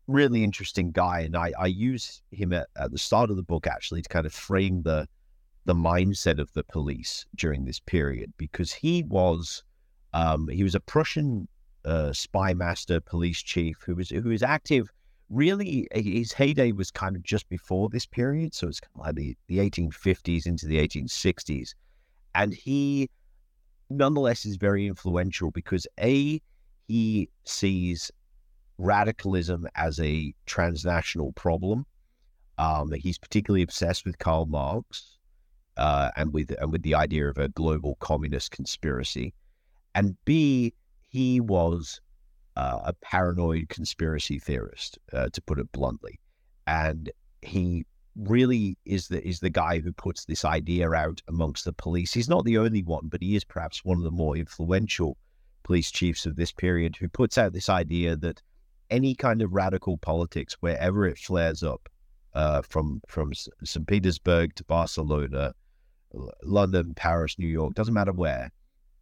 [0.06, 3.66] really interesting guy, and I, I use him at, at the start of the book
[3.66, 5.08] actually to kind of frame the
[5.64, 9.62] the mindset of the police during this period because he was
[10.14, 11.48] um, he was a Prussian
[11.84, 14.90] uh, spy master, police chief who was who was active.
[15.30, 19.14] Really, his heyday was kind of just before this period, so it's kind of like
[19.14, 21.70] the, the 1850s into the 1860s,
[22.34, 23.08] and he
[23.88, 26.40] nonetheless is very influential because a
[26.88, 28.10] he sees
[28.76, 31.86] radicalism as a transnational problem.
[32.58, 35.16] Um, he's particularly obsessed with Karl Marx
[35.76, 39.34] uh, and with and with the idea of a global communist conspiracy.
[39.94, 40.74] And B,
[41.08, 42.00] he was
[42.56, 46.18] uh, a paranoid conspiracy theorist, uh, to put it bluntly,
[46.66, 47.10] and
[47.42, 47.84] he
[48.16, 52.12] really is the is the guy who puts this idea out amongst the police.
[52.12, 55.16] He's not the only one, but he is perhaps one of the more influential
[55.62, 58.42] police chiefs of this period who puts out this idea that
[58.90, 61.88] any kind of radical politics, wherever it flares up,
[62.34, 63.86] uh, from from St.
[63.86, 65.54] Petersburg to Barcelona,
[66.42, 68.50] London, Paris, New York, doesn't matter where.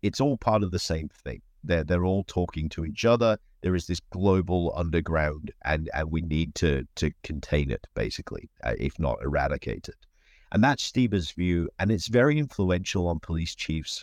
[0.03, 1.43] It's all part of the same thing.
[1.63, 3.39] They're they're all talking to each other.
[3.61, 8.75] There is this global underground, and and we need to to contain it, basically, uh,
[8.79, 10.07] if not eradicate it.
[10.53, 14.03] And that's Stieber's view, and it's very influential on police chiefs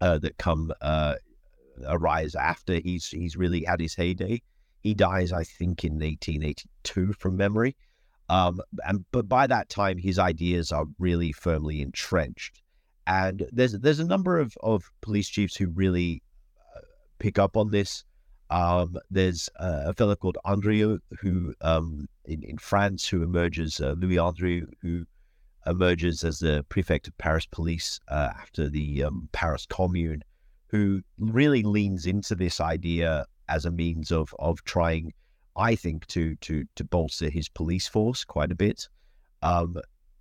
[0.00, 1.14] uh, that come uh,
[1.86, 4.42] arise after he's he's really had his heyday.
[4.80, 7.76] He dies, I think, in 1882 from memory.
[8.28, 12.60] Um, and but by that time, his ideas are really firmly entrenched.
[13.06, 16.22] And there's there's a number of, of police chiefs who really
[16.76, 16.80] uh,
[17.18, 18.04] pick up on this.
[18.50, 24.16] Um, there's a fellow called Andrieux who um, in, in France who emerges, uh, Louis
[24.16, 25.04] Andrieux, who
[25.66, 30.22] emerges as the prefect of Paris police uh, after the um, Paris Commune,
[30.68, 35.12] who really leans into this idea as a means of of trying,
[35.56, 38.88] I think, to to to bolster his police force quite a bit.
[39.42, 39.76] Um,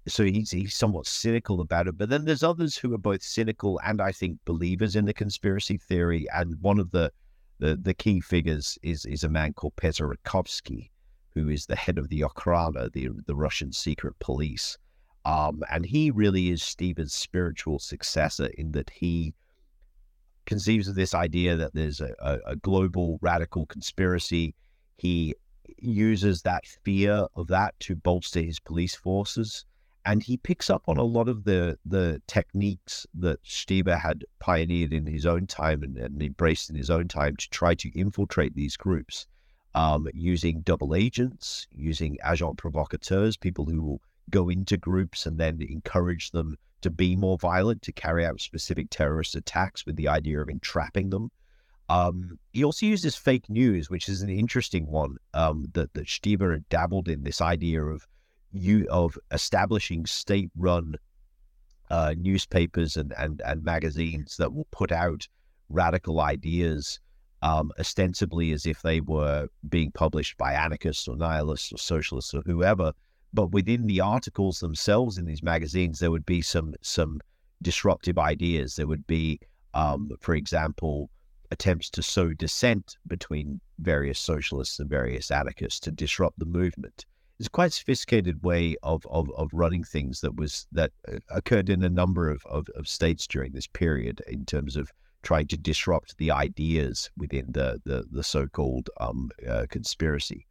[0.07, 1.97] so he's he's somewhat cynical about it.
[1.97, 5.77] But then there's others who are both cynical and I think believers in the conspiracy
[5.77, 6.27] theory.
[6.33, 7.11] And one of the
[7.59, 10.89] the, the key figures is is a man called Petr Rachkovsky,
[11.33, 14.77] who is the head of the Okhrana, the the Russian secret police.
[15.25, 19.33] Um, and he really is Stieber's spiritual successor in that he
[20.45, 24.53] conceives of this idea that there's a, a, a global radical conspiracy.
[24.97, 25.35] He
[25.77, 29.65] uses that fear of that to bolster his police forces.
[30.05, 34.93] And he picks up on a lot of the the techniques that Stieber had pioneered
[34.93, 38.53] in his own time and, and embraced in his own time to try to infiltrate
[38.53, 39.27] these groups,
[39.73, 45.61] um, using double agents, using agents provocateurs, people who will go into groups and then
[45.61, 50.39] encourage them to be more violent, to carry out specific terrorist attacks with the idea
[50.39, 51.31] of entrapping them.
[51.89, 56.53] Um, he also uses fake news, which is an interesting one um, that that Stieber
[56.53, 58.07] had dabbled in this idea of
[58.51, 60.95] you of establishing state-run
[61.91, 65.27] uh, newspapers and, and and magazines that will put out
[65.69, 66.99] radical ideas,
[67.41, 72.41] um, ostensibly as if they were being published by anarchists or nihilists or socialists or
[72.45, 72.93] whoever,
[73.33, 77.19] but within the articles themselves in these magazines, there would be some some
[77.61, 78.75] disruptive ideas.
[78.75, 79.39] There would be,
[79.73, 81.09] um, for example,
[81.51, 87.05] attempts to sow dissent between various socialists and various anarchists to disrupt the movement.
[87.39, 91.69] It's a quite sophisticated way of, of, of running things that was that uh, occurred
[91.69, 94.91] in a number of, of, of states during this period in terms of
[95.21, 100.47] trying to disrupt the ideas within the the, the so-called um, uh, conspiracy.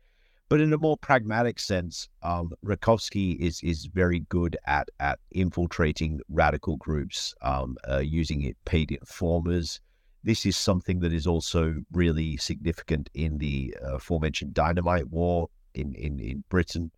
[0.51, 6.20] But in a more pragmatic sense, um, Rachkovsky is is very good at at infiltrating
[6.28, 9.80] radical groups, um, uh, using it paid informers.
[10.25, 15.95] This is something that is also really significant in the uh, aforementioned dynamite war in
[15.95, 16.91] in, in Britain,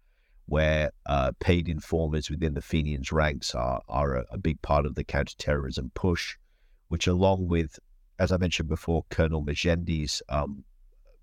[0.46, 4.94] where uh, paid informers within the Fenians' ranks are are a, a big part of
[4.94, 6.36] the counterterrorism push,
[6.88, 7.78] which along with,
[8.20, 10.64] as I mentioned before, Colonel Majendie's um,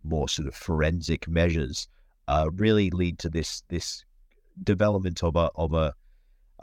[0.04, 1.88] more sort of forensic measures
[2.28, 4.04] uh, really lead to this this
[4.62, 5.94] development of a of a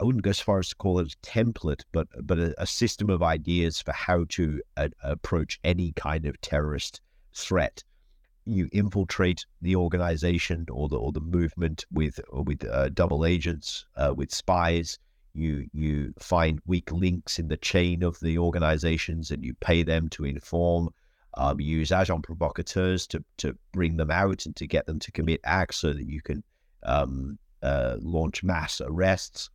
[0.01, 2.65] I wouldn't go as far as to call it a template, but but a, a
[2.65, 7.01] system of ideas for how to uh, approach any kind of terrorist
[7.35, 7.83] threat.
[8.45, 14.13] You infiltrate the organization or the or the movement with with uh, double agents, uh,
[14.17, 14.97] with spies.
[15.35, 20.09] You you find weak links in the chain of the organizations, and you pay them
[20.09, 20.89] to inform
[21.35, 25.39] um, use agent provocateurs to, to bring them out and to get them to commit
[25.43, 26.43] acts so that you can
[26.83, 29.49] um, uh, launch mass arrests.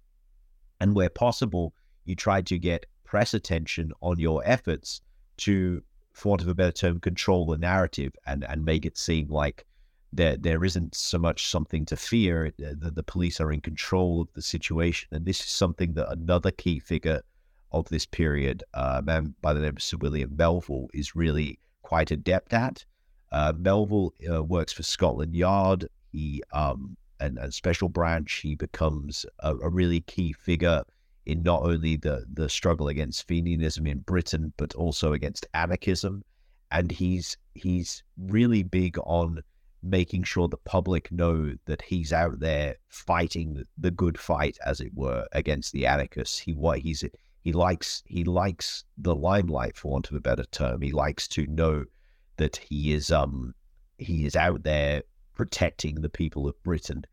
[0.80, 1.74] And where possible,
[2.04, 5.00] you try to get press attention on your efforts
[5.38, 9.28] to, for want of a better term, control the narrative and, and make it seem
[9.28, 9.64] like
[10.12, 14.22] there, there isn't so much something to fear, uh, that the police are in control
[14.22, 15.08] of the situation.
[15.12, 17.22] And this is something that another key figure
[17.72, 22.10] of this period, uh, man by the name of Sir William Melville, is really quite
[22.10, 22.84] adept at.
[23.32, 25.88] Uh, Melville uh, works for Scotland Yard.
[26.12, 28.34] He um, and a special branch.
[28.34, 30.82] He becomes a, a, really key figure
[31.24, 36.22] in not only the the struggle against Fenianism in Britain, but also against anarchism.
[36.70, 39.42] And he's he's really big on
[39.82, 44.92] making sure the public know that he's out there fighting the good fight, as it
[44.94, 46.38] were, against the anarchists.
[46.38, 47.04] He what he's
[47.42, 50.82] he likes he likes the limelight, for want of a better term.
[50.82, 51.84] He likes to know
[52.36, 53.54] that he is um
[53.98, 55.02] he is out there
[55.37, 57.05] protecting the people of Britain,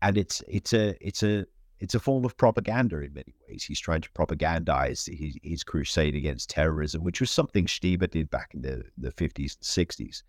[0.00, 1.44] and it's it's a it's a
[1.82, 3.64] it's a form of propaganda in many ways.
[3.64, 8.54] He's trying to propagandize his, his crusade against terrorism, which was something Stieber did back
[8.54, 10.22] in the, the 50s and 60s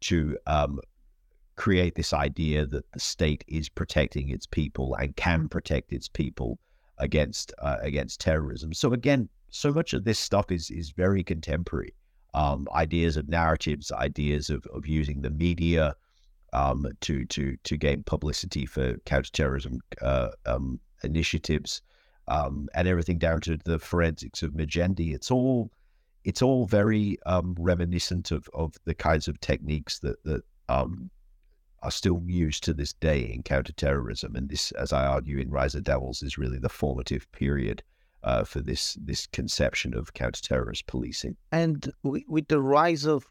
[0.00, 0.80] to um,
[1.56, 6.58] create this idea that the state is protecting its people and can protect its people
[6.96, 8.72] against uh, against terrorism.
[8.72, 11.94] So again, so much of this stuff is is very contemporary.
[12.32, 15.94] Um, ideas of narratives, ideas of, of using the media
[16.54, 21.82] um, to to to gain publicity for counterterrorism uh, um, initiatives,
[22.28, 25.14] um, and everything down to the forensics of Majendie.
[25.14, 25.70] It's all
[26.24, 31.10] it's all very um, reminiscent of, of the kinds of techniques that that um,
[31.82, 34.34] are still used to this day in counterterrorism.
[34.34, 37.82] And this, as I argue in Rise of Devils, is really the formative period
[38.22, 41.36] uh, for this this conception of counterterrorist policing.
[41.52, 43.26] And with the rise of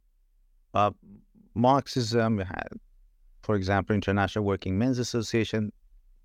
[0.76, 0.92] uh,
[1.56, 2.44] Marxism,
[3.44, 5.72] for example, International Working Men's Association,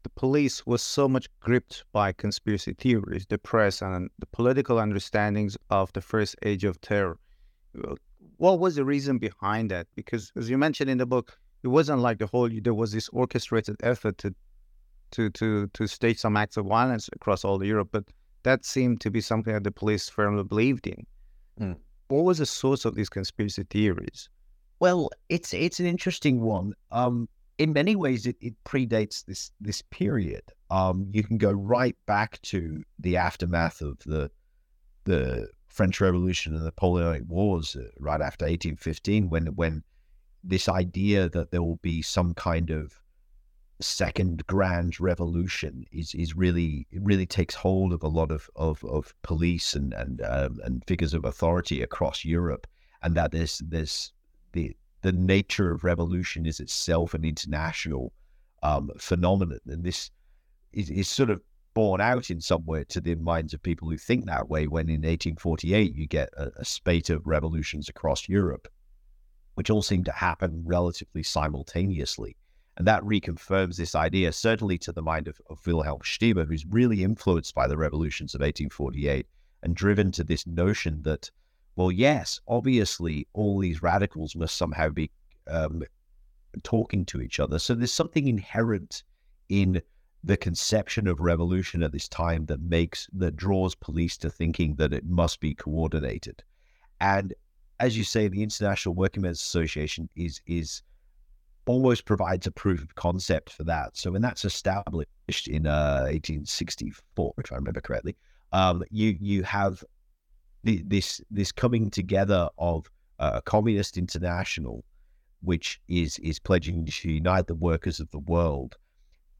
[0.05, 5.57] the police was so much gripped by conspiracy theories, the press, and the political understandings
[5.71, 7.19] of the first age of terror.
[8.37, 9.89] What was the reason behind that?
[9.97, 13.09] Because, as you mentioned in the book, it wasn't like the whole there was this
[13.09, 14.33] orchestrated effort to
[15.11, 18.05] to to to stage some acts of violence across all Europe, but
[18.45, 21.05] that seemed to be something that the police firmly believed in.
[21.61, 21.77] Mm.
[22.07, 24.29] What was the source of these conspiracy theories?
[24.81, 26.74] Well, it's it's an interesting one.
[26.93, 30.43] Um, in many ways, it, it predates this this period.
[30.70, 34.31] Um, you can go right back to the aftermath of the
[35.05, 39.83] the French Revolution and the Napoleonic Wars, uh, right after 1815, when when
[40.45, 43.01] this idea that there will be some kind of
[43.81, 49.14] second grand revolution is is really really takes hold of a lot of of, of
[49.22, 52.66] police and and um, and figures of authority across Europe,
[53.03, 54.12] and that there's there's
[54.53, 58.13] the the nature of revolution is itself an international
[58.63, 60.11] um, phenomenon, and this
[60.73, 61.41] is, is sort of
[61.73, 64.67] borne out in some way to the minds of people who think that way.
[64.67, 68.67] When in 1848 you get a, a spate of revolutions across Europe,
[69.55, 72.37] which all seem to happen relatively simultaneously.
[72.77, 77.03] And that reconfirms this idea, certainly to the mind of, of Wilhelm Stieber, who's really
[77.03, 79.27] influenced by the revolutions of 1848
[79.65, 81.29] and driven to this notion that,
[81.79, 85.12] well, yes, obviously all these radicals must somehow be
[85.47, 85.85] um,
[86.64, 87.61] talking to each other.
[87.61, 89.05] So there's something inherent
[89.49, 89.81] in
[90.24, 94.93] the conception of revolution at this time that makes, that draws police to thinking that
[94.93, 96.43] it must be coordinated.
[97.01, 97.33] And
[97.79, 100.83] as you say, the International Working Men's Association is is
[101.66, 103.97] almost provides a proof of concept for that.
[103.97, 108.16] So when that's established in uh, 1864, if I remember correctly,
[108.51, 109.85] um, you you have
[110.65, 114.85] this this coming together of uh, a communist international,
[115.43, 118.77] which is is pledging to unite the workers of the world,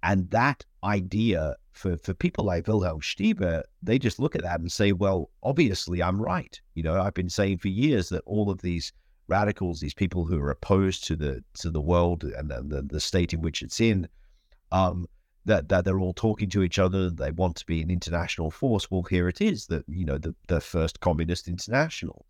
[0.03, 4.71] and that idea for, for people like Wilhelm Stieber, they just look at that and
[4.71, 6.61] say, well, obviously I'm right.
[6.75, 8.93] You know, I've been saying for years that all of these
[9.29, 13.01] radicals, these people who are opposed to the to the world and the, the, the
[13.01, 14.09] state in which it's in,
[14.73, 15.07] um,
[15.49, 17.11] that that they're all talking to each other.
[17.11, 18.91] They want to be an international force.
[18.91, 22.25] Well, here it is that you know the the first communist international.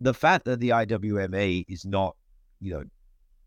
[0.00, 2.16] The fact that the IWMA is not,
[2.60, 2.84] you know,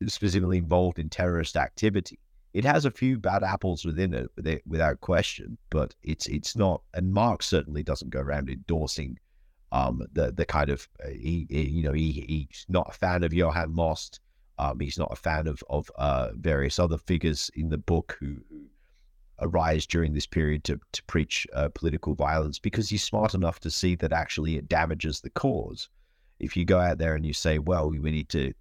[0.07, 2.19] specifically involved in terrorist activity
[2.53, 6.81] it has a few bad apples within it, without question, but it's it's not.
[6.93, 9.17] And Marx certainly doesn't go around endorsing
[9.71, 13.23] um, the the kind of uh, he, he, you know he, he's not a fan
[13.23, 14.19] of Johann Most.
[14.59, 18.35] Um, he's not a fan of of uh, various other figures in the book who,
[18.49, 18.52] who
[19.43, 23.69] arise during this period to to preach uh, political violence because he's smart enough to
[23.69, 25.89] see that actually it damages the cause.
[26.39, 28.53] If you go out there and you say, well, we need to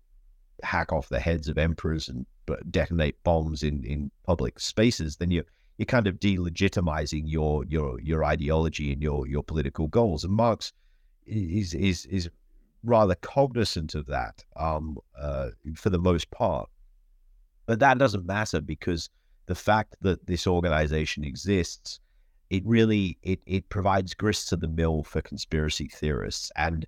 [0.63, 2.27] hack off the heads of emperors and
[2.71, 5.45] detonate bombs in, in public spaces, then you
[5.79, 10.25] you're kind of delegitimizing your your your ideology and your your political goals.
[10.25, 10.73] And Marx
[11.27, 12.29] is is is
[12.85, 16.69] rather cognizant of that um, uh, for the most part.
[17.67, 19.09] But that doesn't matter because
[19.47, 22.01] the fact that this organization exists,
[22.51, 26.53] it really it it provides grist to the mill for conspiracy theorists.
[26.57, 26.87] And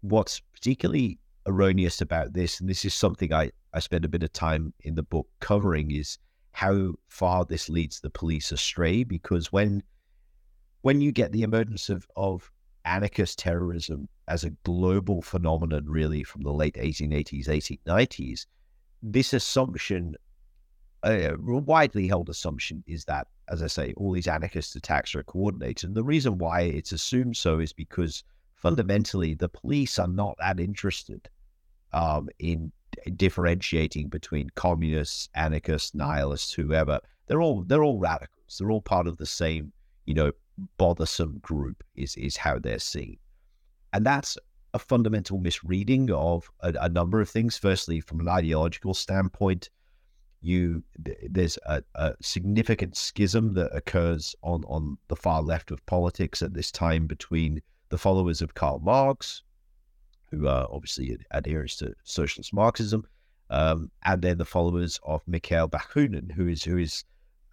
[0.00, 4.32] what's particularly erroneous about this, and this is something I, I spend a bit of
[4.32, 6.18] time in the book covering, is
[6.52, 9.04] how far this leads the police astray.
[9.04, 9.82] Because when
[10.82, 12.50] when you get the emergence of, of
[12.84, 18.46] anarchist terrorism as a global phenomenon, really from the late 1880s, 1890s,
[19.02, 20.16] this assumption,
[21.04, 25.88] a widely held assumption, is that, as I say, all these anarchist attacks are coordinated.
[25.88, 28.24] And the reason why it's assumed so is because
[28.54, 31.28] fundamentally, the police are not that interested
[31.92, 32.72] um, in
[33.16, 37.00] differentiating between communists, anarchists, nihilists, whoever.
[37.26, 38.58] They're all they're all radicals.
[38.58, 39.72] They're all part of the same,
[40.06, 40.32] you know,
[40.78, 41.82] bothersome group.
[41.96, 43.18] Is is how they're seen,
[43.92, 44.36] and that's
[44.74, 47.58] a fundamental misreading of a, a number of things.
[47.58, 49.70] Firstly, from an ideological standpoint,
[50.42, 50.82] you
[51.28, 56.52] there's a, a, significant schism that occurs on on the far left of politics at
[56.52, 59.42] this time between the followers of Karl Marx,
[60.30, 63.06] who are obviously adherents to socialist Marxism,
[63.50, 67.04] um, and then the followers of Mikhail Bakunin, who is who is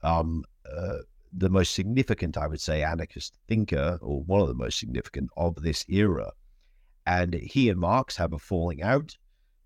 [0.01, 0.97] um, uh,
[1.33, 5.55] the most significant, I would say, anarchist thinker, or one of the most significant of
[5.55, 6.31] this era.
[7.05, 9.15] And he and Marx have a falling out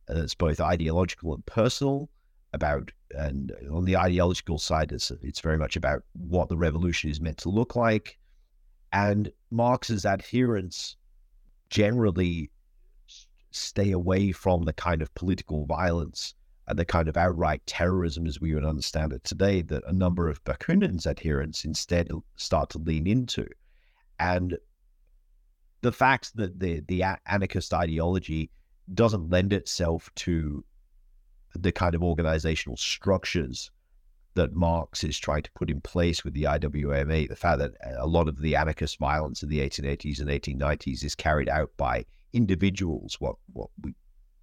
[0.08, 2.10] that's both ideological and personal
[2.54, 7.22] about and on the ideological side it's it's very much about what the revolution is
[7.22, 8.18] meant to look like.
[8.92, 10.96] And marx's adherents
[11.70, 12.52] generally
[13.52, 16.36] stay away from the kind of political violence
[16.68, 20.30] and the kind of outright terrorism as we would understand it today that a number
[20.30, 23.46] of bakunin's adherents instead start to lean into.
[24.20, 24.58] And
[25.82, 28.50] the fact that the the anarchist ideology
[28.94, 30.64] doesn't lend itself to
[31.56, 33.72] the kind of organizational structures
[34.36, 38.08] that Marx is trying to put in place with the IWMA, the fact that a
[38.08, 43.18] lot of the anarchist violence in the 1880s and 1890s is carried out by individuals,
[43.20, 43.94] what, what we,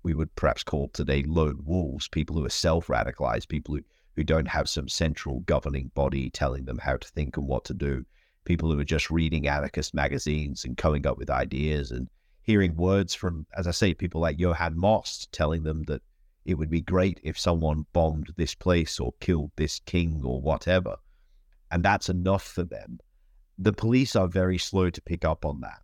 [0.02, 3.82] we would perhaps call today lone wolves, people who are self radicalized, people who,
[4.14, 7.74] who don't have some central governing body telling them how to think and what to
[7.74, 8.04] do,
[8.44, 12.08] people who are just reading anarchist magazines and coming up with ideas and
[12.42, 16.02] hearing words from, as I say, people like Johann Most telling them that
[16.44, 20.96] it would be great if someone bombed this place or killed this king or whatever.
[21.70, 22.98] And that's enough for them.
[23.58, 25.82] The police are very slow to pick up on that.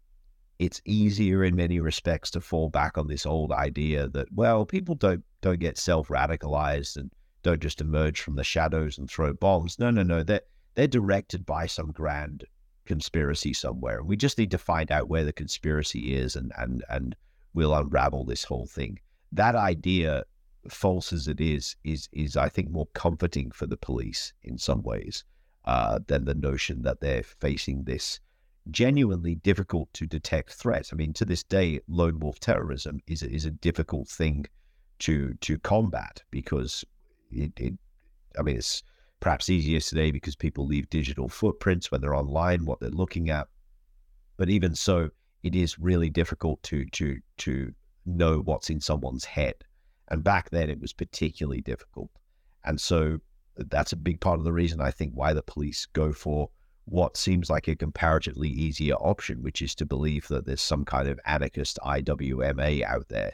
[0.59, 4.95] It's easier in many respects to fall back on this old idea that, well, people
[4.95, 7.11] don't don't get self radicalized and
[7.43, 9.79] don't just emerge from the shadows and throw bombs.
[9.79, 10.23] No, no, no.
[10.23, 10.41] They're
[10.75, 12.45] they're directed by some grand
[12.87, 14.03] conspiracy somewhere.
[14.03, 17.15] We just need to find out where the conspiracy is and and and
[17.53, 18.99] we'll unravel this whole thing.
[19.33, 20.25] That idea
[20.73, 24.83] false as it is, is is I think more comforting for the police in some
[24.83, 25.25] ways
[25.65, 28.21] uh, than the notion that they're facing this
[28.71, 30.91] genuinely difficult to detect threat.
[30.93, 34.47] I mean, to this day, lone wolf terrorism is is a difficult thing
[35.01, 36.85] to to combat because
[37.31, 37.75] it, it
[38.39, 38.83] I mean, it's
[39.21, 43.49] perhaps easier today because people leave digital footprints when they're online, what they're looking at.
[44.37, 45.11] But even so,
[45.43, 47.73] it is really difficult to to to
[48.05, 49.55] know what's in someone's head.
[50.09, 52.11] And back then, it was particularly difficult.
[52.65, 53.19] And so
[53.57, 56.51] that's a big part of the reason I think why the police go for
[56.87, 61.09] what seems like a comparatively easier option, which is to believe that there's some kind
[61.09, 63.33] of anarchist IWMA out there,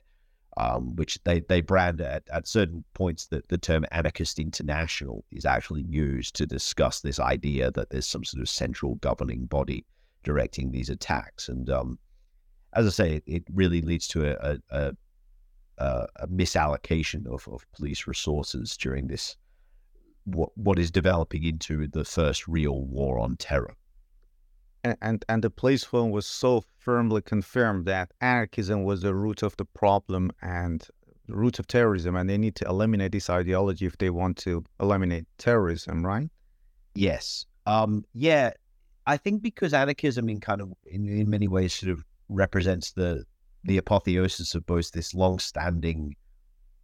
[0.57, 5.45] um, which they, they brand at, at certain points that the term anarchist international is
[5.45, 9.85] actually used to discuss this idea that there's some sort of central governing body
[10.25, 11.49] directing these attacks.
[11.49, 11.99] And um,
[12.73, 14.93] as I say, it, really leads to a, a, uh,
[16.17, 19.37] a misallocation of, of police resources during this
[20.25, 23.75] what what is developing into the first real war on terror.
[24.85, 29.43] And, and and the police film was so firmly confirmed that anarchism was the root
[29.43, 30.87] of the problem and
[31.27, 34.65] the root of terrorism, and they need to eliminate this ideology if they want to
[34.81, 36.29] eliminate terrorism, right?
[36.95, 37.47] Yes.
[37.67, 38.53] Um, yeah.
[39.07, 43.25] I think because anarchism, in kind of in, in many ways, sort of represents the
[43.65, 46.17] the apotheosis of both this long-standing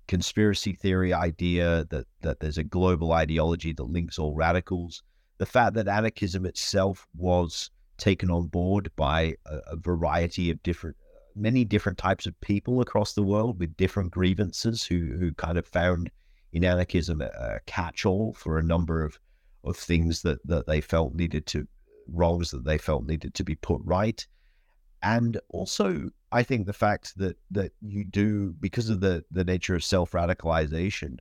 [0.06, 5.02] conspiracy theory idea that that there's a global ideology that links all radicals,
[5.38, 10.96] the fact that anarchism itself was taken on board by a, a variety of different
[11.34, 15.66] many different types of people across the world with different grievances who who kind of
[15.66, 16.10] found
[16.52, 19.18] in anarchism a, a catch-all for a number of
[19.64, 21.66] of things that that they felt needed to
[22.08, 24.26] wrongs that they felt needed to be put right.
[25.02, 29.74] And also I think the fact that that you do because of the the nature
[29.74, 31.18] of self radicalization,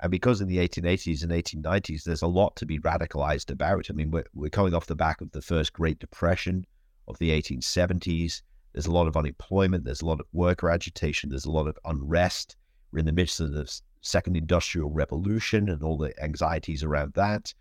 [0.00, 3.86] and because in the 1880s and 1890s there's a lot to be radicalized about.
[3.90, 6.66] I mean, we're we're coming off the back of the first Great Depression
[7.08, 8.42] of the 1870s.
[8.72, 9.84] There's a lot of unemployment.
[9.84, 11.30] There's a lot of worker agitation.
[11.30, 12.56] There's a lot of unrest.
[12.92, 17.54] We're in the midst of the second industrial revolution and all the anxieties around that.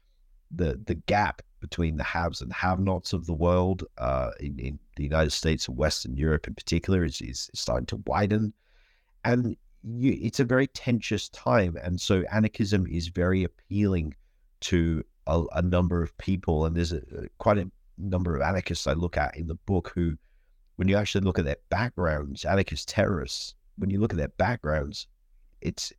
[0.51, 5.03] The the gap between the haves and have-nots of the world uh, in, in, the
[5.03, 8.53] United States and Western Europe in particular is, is starting to widen.
[9.24, 11.78] And you, it's a very tenuous time.
[11.82, 14.14] And so anarchism is very appealing
[14.61, 16.66] to a, a number of people.
[16.66, 17.01] And there's a,
[17.38, 20.18] quite a number of anarchists I look at in the book who,
[20.76, 25.07] when you actually look at their backgrounds, anarchist terrorists, when you look at their backgrounds,
[25.61, 25.93] it's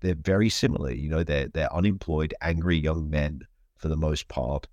[0.00, 0.92] they're very similar.
[0.92, 3.42] You know, they're they're unemployed, angry young men
[3.76, 4.66] for the most part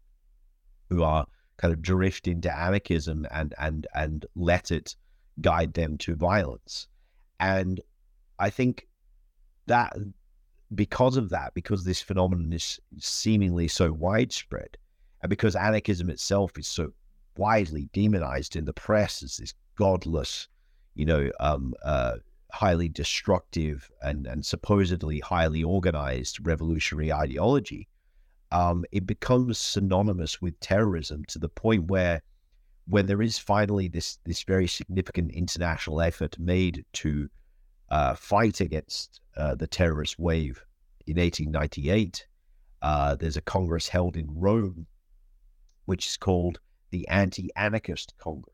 [0.90, 1.26] who are
[1.58, 4.96] kind of drift into anarchism and and and let it
[5.42, 6.88] guide them to violence.
[7.40, 7.80] And
[8.40, 8.88] I think
[9.68, 9.96] that
[10.74, 14.78] because of that, because this phenomenon is seemingly so widespread,
[15.22, 16.92] and because anarchism itself is so
[17.38, 20.48] widely demonized in the press as this godless,
[20.96, 22.16] you know, um, uh,
[22.52, 27.88] highly destructive and, and supposedly highly organized revolutionary ideology,
[28.52, 32.22] um, it becomes synonymous with terrorism to the point where
[32.88, 37.30] when there is finally this this very significant international effort made to
[37.90, 40.64] uh, fight against uh, the terrorist wave
[41.06, 42.28] in 1898,
[42.82, 44.86] uh, there's a congress held in Rome,
[45.86, 46.60] which is called
[46.92, 48.54] the Anti-Anarchist Congress.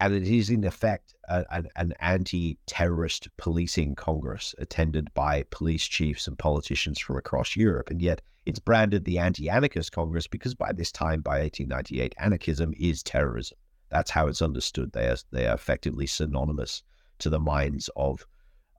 [0.00, 6.26] And it is in effect a, an, an anti-terrorist policing congress attended by police chiefs
[6.26, 10.92] and politicians from across Europe, and yet it's branded the anti-anarchist congress because by this
[10.92, 13.56] time, by 1898, anarchism is terrorism.
[13.88, 14.92] That's how it's understood.
[14.92, 16.82] They are they are effectively synonymous
[17.20, 18.26] to the minds of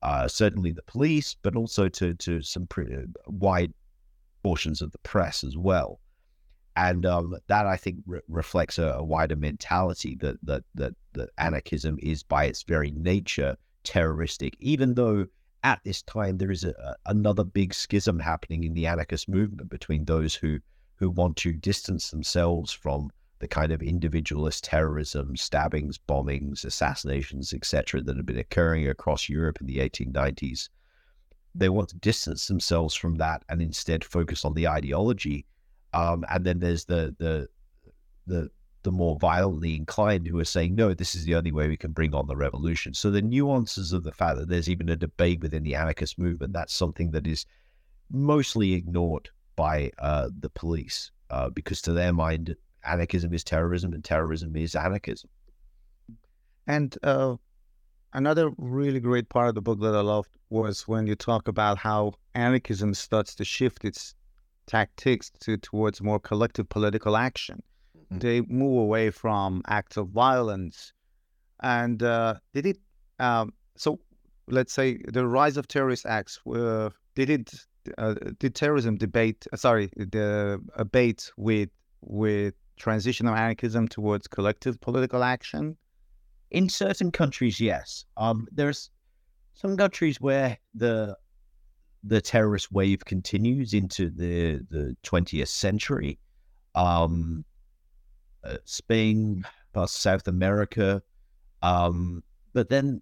[0.03, 2.95] uh, certainly the police, but also to to some pretty
[3.27, 3.73] wide
[4.43, 5.99] portions of the press as well
[6.75, 11.29] and um, that I think re- reflects a, a, wider mentality that, that that that
[11.37, 15.25] anarchism is by its very nature terroristic, even though
[15.63, 20.05] at this time there is a, another big schism happening in the anarchist movement between
[20.05, 20.59] those who
[20.95, 23.09] who want to distance themselves from
[23.39, 29.59] the kind of individualist terrorism, stabbings, bombings, assassinations, etc., that have been occurring across Europe
[29.59, 30.69] in the 1890s.
[31.55, 35.47] They want to distance themselves from that and instead focus on the ideology
[35.93, 37.47] um, and then there's the the
[38.27, 38.49] the
[38.83, 41.91] the more violently inclined who are saying, no, this is the only way we can
[41.91, 42.93] bring on the revolution.
[42.93, 46.53] So the nuances of the fact that there's even a debate within the anarchist movement,
[46.53, 47.45] that's something that is
[48.09, 52.55] mostly ignored by uh, the police uh, because to their mind,
[52.85, 55.29] anarchism is terrorism and terrorism is anarchism.
[56.67, 57.35] And uh,
[58.13, 61.77] another really great part of the book that I loved was when you talk about
[61.77, 64.15] how anarchism starts to shift its
[64.67, 67.61] tactics to, towards more collective political action.
[68.11, 68.19] Mm-hmm.
[68.19, 70.93] They move away from acts of violence.
[71.61, 72.77] And uh, did it,
[73.19, 73.99] um, so
[74.47, 77.53] let's say the rise of terrorist acts, uh, did it,
[77.97, 81.69] uh, did terrorism debate, uh, sorry, the abate with,
[82.01, 85.77] with transition of anarchism towards collective political action?
[86.49, 88.05] In certain countries, yes.
[88.17, 88.89] Um, there's
[89.53, 91.15] some countries where the
[92.03, 96.19] the terrorist wave continues into the the 20th century.
[96.73, 97.45] Um,
[98.43, 101.01] uh, Spain, past South America,
[101.61, 102.23] um,
[102.53, 103.01] but then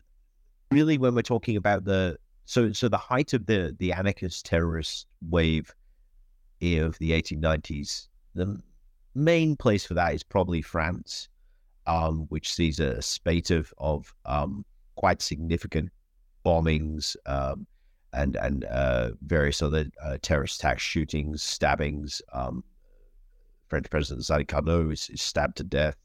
[0.71, 5.07] really when we're talking about the so so the height of the the anarchist terrorist
[5.29, 5.73] wave
[6.61, 8.61] of the 1890s, the
[9.15, 11.29] main place for that is probably France,
[11.87, 14.65] um, which sees a spate of of um,
[14.95, 15.89] quite significant
[16.45, 17.15] bombings.
[17.25, 17.65] Um,
[18.13, 22.21] and and uh, various other uh, terrorist attacks, shootings, stabbings.
[22.33, 22.63] Um,
[23.69, 25.95] French President Sadi Carnot is, is, stabbed to death.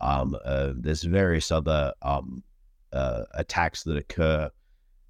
[0.00, 2.42] Um, uh, there's various other um,
[2.92, 4.50] uh, attacks that occur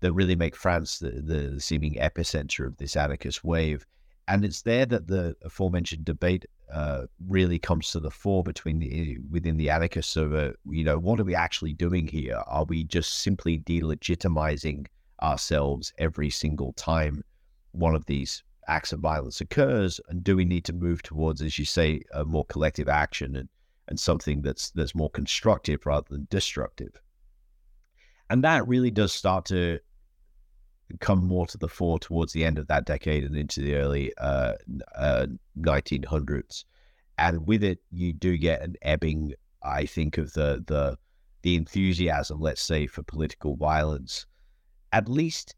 [0.01, 3.87] that really make France the, the seeming epicenter of this anarchist wave.
[4.29, 9.19] And it's there that the aforementioned debate uh, really comes to the fore between the
[9.31, 12.43] within the anarchists over, you know, what are we actually doing here?
[12.47, 14.87] Are we just simply delegitimizing
[15.21, 17.25] ourselves every single time
[17.73, 20.01] one of these acts of violence occurs?
[20.09, 23.49] And do we need to move towards, as you say, a more collective action and,
[23.89, 27.01] and something that's that's more constructive rather than destructive?
[28.29, 29.81] And that really does start to
[31.01, 34.13] come more to the fore towards the end of that decade and into the early
[34.19, 34.55] uh,
[34.97, 35.27] uh,
[35.59, 36.65] 1900s.
[37.19, 40.97] And with it, you do get an ebbing, I think, of the the
[41.43, 44.27] the enthusiasm, let's say, for political violence
[44.93, 45.55] at least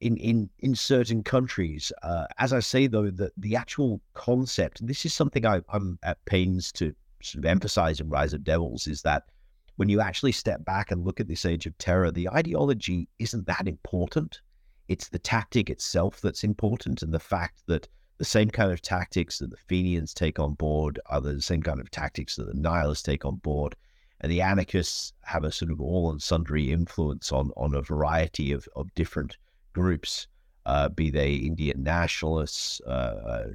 [0.00, 1.92] in in in certain countries.
[2.02, 6.24] Uh, as I say though, the the actual concept, this is something I, I'm at
[6.24, 9.24] pains to sort of emphasize in Rise of Devils, is that
[9.76, 13.46] when you actually step back and look at this age of terror, the ideology isn't
[13.46, 14.40] that important.
[14.88, 17.88] It's the tactic itself that's important, and the fact that
[18.18, 21.80] the same kind of tactics that the Fenians take on board are the same kind
[21.80, 23.74] of tactics that the Nihilists take on board
[24.20, 28.52] and the anarchists have a sort of all and sundry influence on on a variety
[28.52, 29.38] of, of different
[29.72, 30.26] groups,
[30.66, 33.46] uh, be they Indian nationalists, uh, uh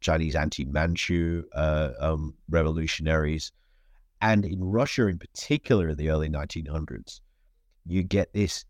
[0.00, 3.50] Chinese anti-Manchu uh, um, revolutionaries,
[4.20, 7.20] and in Russia in particular in the early 1900s,
[7.86, 8.64] you get this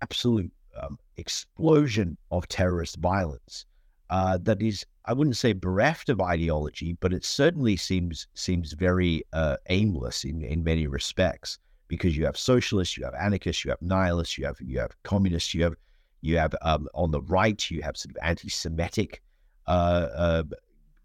[0.00, 3.66] absolute um, explosion of terrorist violence
[4.10, 9.22] uh, that is I wouldn't say bereft of ideology, but it certainly seems seems very
[9.32, 13.82] uh, aimless in, in many respects because you have socialists, you have anarchists, you have
[13.82, 15.74] nihilists, you have you have communists, you have
[16.20, 19.22] You have um, on the right, you have sort of anti-Semitic
[19.66, 20.42] uh, uh,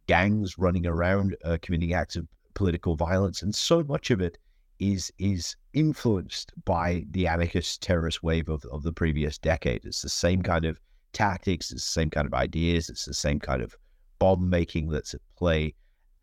[0.07, 4.37] gangs running around uh, committing acts of political violence, and so much of it
[4.79, 9.85] is is influenced by the anarchist terrorist wave of, of the previous decade.
[9.85, 10.79] It's the same kind of
[11.13, 13.75] tactics, it's the same kind of ideas, it's the same kind of
[14.19, 15.73] bomb making that's at play,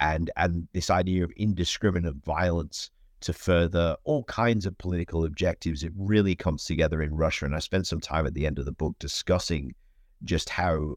[0.01, 5.83] and and this idea of indiscriminate violence to further all kinds of political objectives.
[5.83, 8.65] It really comes together in Russia, and I spent some time at the end of
[8.65, 9.75] the book discussing
[10.25, 10.97] just how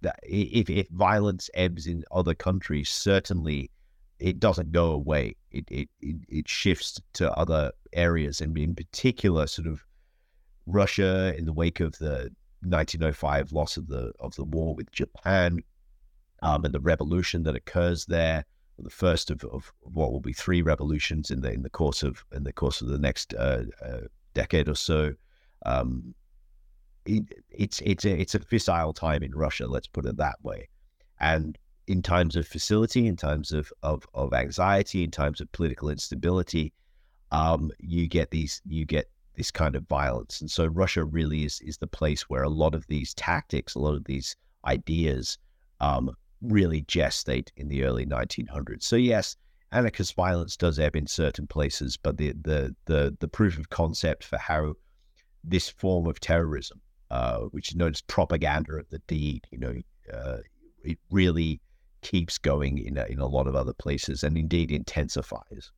[0.00, 3.70] that if if violence ebbs in other countries, certainly
[4.18, 5.36] it doesn't go away.
[5.50, 9.84] It it it, it shifts to other areas, and in particular, sort of
[10.66, 12.30] Russia in the wake of the
[12.60, 15.60] 1905 loss of the of the war with Japan,
[16.42, 18.44] um, and the revolution that occurs there,
[18.78, 22.24] the first of, of what will be three revolutions in the in the course of
[22.32, 24.00] in the course of the next uh, uh,
[24.34, 25.12] decade or so.
[25.66, 26.14] Um,
[27.04, 29.66] it, it's it's a it's a fissile time in Russia.
[29.66, 30.68] Let's put it that way,
[31.20, 35.88] and in times of facility, in times of of, of anxiety, in times of political
[35.88, 36.72] instability,
[37.32, 39.06] um, you get these you get
[39.36, 40.40] this kind of violence.
[40.40, 43.80] And so Russia really is is the place where a lot of these tactics, a
[43.80, 45.38] lot of these ideas,
[45.80, 46.10] um,
[46.42, 48.82] really gestate in the early 1900s.
[48.82, 49.36] So yes,
[49.72, 54.24] anarchist violence does ebb in certain places, but the the the the proof of concept
[54.24, 54.74] for how
[55.44, 56.80] this form of terrorism,
[57.10, 59.74] uh, which is known as propaganda of the deed, you know,
[60.12, 60.38] uh,
[60.84, 61.60] it really
[62.02, 65.70] keeps going in a, in a lot of other places and indeed intensifies.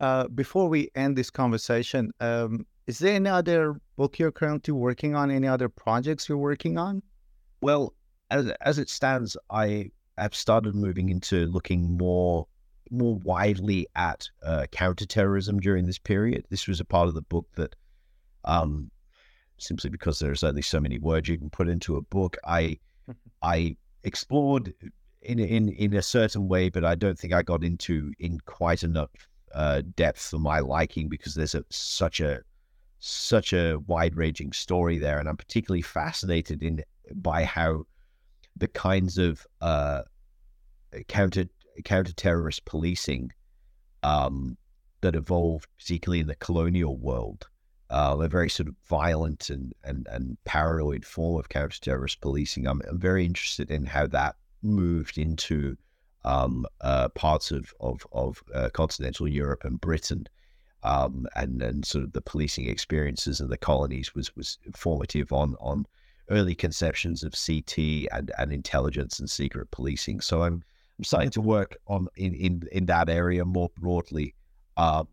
[0.00, 5.14] Uh, before we end this conversation, um, is there any other book you're currently working
[5.14, 5.30] on?
[5.30, 7.02] Any other projects you're working on?
[7.60, 7.94] Well,
[8.32, 12.46] as as it stands, I have started moving into looking more
[12.90, 16.44] more widely at uh, counterterrorism during this period.
[16.50, 17.74] This was a part of the book that,
[18.44, 18.90] um,
[19.56, 22.78] simply because there's only so many words you can put into a book, I
[23.42, 24.74] I explored
[25.22, 28.82] in in in a certain way, but I don't think I got into in quite
[28.82, 29.10] enough
[29.54, 32.40] uh, depth for my liking because there's a, such a
[32.98, 36.82] such a wide ranging story there, and I'm particularly fascinated in
[37.14, 37.84] by how
[38.56, 40.02] the kinds of uh,
[41.08, 41.46] counter
[41.84, 43.32] counter terrorist policing
[44.02, 44.56] um,
[45.00, 47.48] that evolved, particularly in the colonial world,
[47.90, 52.66] uh, a very sort of violent and, and, and paranoid form of counter terrorist policing.
[52.66, 55.76] I'm, I'm very interested in how that moved into
[56.24, 60.26] um, uh, parts of of, of uh, continental Europe and Britain,
[60.82, 65.56] um, and and sort of the policing experiences in the colonies was was formative on
[65.60, 65.84] on
[66.30, 70.20] early conceptions of CT and, and intelligence and secret policing.
[70.20, 70.62] So I'm
[70.98, 74.34] I'm starting to work on in in, in that area more broadly,
[74.76, 75.08] um,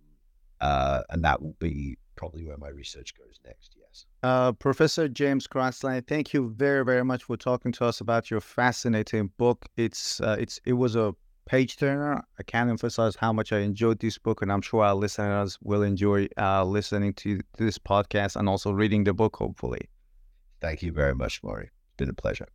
[0.61, 3.75] uh, and that will be probably where my research goes next.
[3.79, 4.05] Yes.
[4.21, 8.41] Uh, Professor James Crossland, thank you very very much for talking to us about your
[8.41, 9.65] fascinating book.
[9.77, 12.21] It's uh, it's it was a page turner.
[12.37, 15.81] I can't emphasize how much I enjoyed this book, and I'm sure our listeners will
[15.81, 19.37] enjoy uh, listening to this podcast and also reading the book.
[19.37, 19.89] Hopefully.
[20.61, 21.71] Thank you very much, Maury.
[21.87, 22.47] It's been a pleasure.